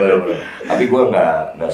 tapi 0.64 0.84
gue 0.88 1.02
nggak 1.06 1.36
nggak 1.60 1.72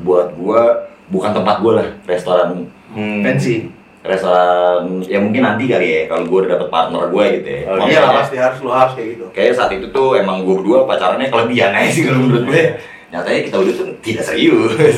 buat 0.00 0.32
gue 0.32 0.62
bukan 1.08 1.30
tempat 1.32 1.56
gue 1.60 1.72
lah 1.74 1.88
restoran 2.04 2.68
Hmm. 2.90 3.22
Pensi. 3.22 3.70
Restoran 4.00 5.04
ya 5.04 5.20
mungkin 5.20 5.44
nanti 5.44 5.68
kali 5.68 5.86
ya 5.86 6.02
kalau 6.08 6.24
gue 6.24 6.38
udah 6.44 6.50
dapet 6.56 6.68
partner 6.72 7.04
gue 7.12 7.24
gitu 7.36 7.48
ya 7.52 7.62
Oh, 7.68 7.84
Iya 7.84 7.98
lah 8.00 8.12
pasti 8.24 8.36
harus 8.40 8.58
lo 8.64 8.72
harus 8.72 8.92
kayak 8.96 9.08
gitu. 9.12 9.24
Kayaknya 9.36 9.54
saat 9.54 9.70
itu 9.76 9.86
tuh 9.92 10.08
emang 10.16 10.40
gue 10.48 10.54
berdua 10.56 10.88
pacarannya 10.88 11.28
kelebihan 11.28 11.76
aja 11.76 11.90
sih 11.92 12.02
kalau 12.08 12.20
menurut 12.24 12.44
gue. 12.48 12.64
Nyatanya 13.10 13.40
kita 13.42 13.56
udah 13.58 13.74
tuh 13.74 13.86
tidak 14.00 14.22
serius. 14.22 14.96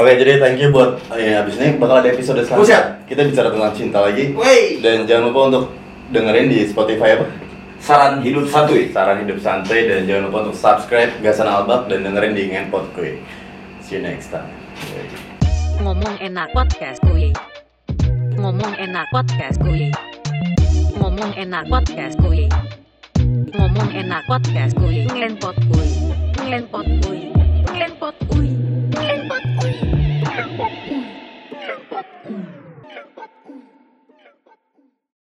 Oke, 0.00 0.12
jadi 0.16 0.40
thank 0.40 0.56
you 0.58 0.72
buat 0.72 0.96
ya 1.12 1.44
abis 1.44 1.60
ini 1.60 1.76
bakal 1.76 2.00
ada 2.00 2.08
episode 2.08 2.40
Oh, 2.40 2.64
selanjutnya. 2.64 3.04
Kita 3.04 3.20
bicara 3.22 3.48
tentang 3.52 3.74
cinta 3.76 3.98
lagi. 4.00 4.32
Wey. 4.32 4.80
Dan 4.80 5.04
jangan 5.04 5.28
lupa 5.28 5.40
untuk 5.52 5.64
dengerin 6.08 6.48
di 6.48 6.64
Spotify 6.64 7.20
apa? 7.20 7.28
Saran 7.78 8.24
hidup 8.24 8.48
santuy. 8.48 8.88
Saran 8.90 9.22
hidup 9.22 9.38
santai 9.38 9.86
dan 9.86 10.08
jangan 10.08 10.32
lupa 10.32 10.48
untuk 10.48 10.56
subscribe 10.56 11.12
Gasan 11.20 11.46
Albak 11.46 11.86
dan 11.92 12.00
dengerin 12.02 12.32
di 12.32 12.48
Ngenpot 12.48 12.96
Kuy. 12.96 13.20
See 13.84 14.00
you 14.00 14.02
next 14.02 14.32
time. 14.32 14.48
Ngomong 15.84 16.16
enak 16.18 16.48
podcast 16.56 16.98
kuy. 17.04 17.28
Ngomong 18.40 18.72
enak 18.80 19.04
podcast 19.12 19.60
kuy. 19.60 19.92
Ngomong 20.96 21.36
enak 21.36 21.68
podcast 21.68 22.16
kuy. 22.24 22.48
Ngomong 23.52 23.92
enak 23.92 24.24
podcast 24.24 24.72
kuy. 24.80 25.04
Ngelenpot 25.04 25.56
kuy. 25.68 25.88
Ngelenpot 26.40 26.88
kuy. 27.04 27.20
Ngelenpot 27.68 28.16
kuy. 28.32 28.69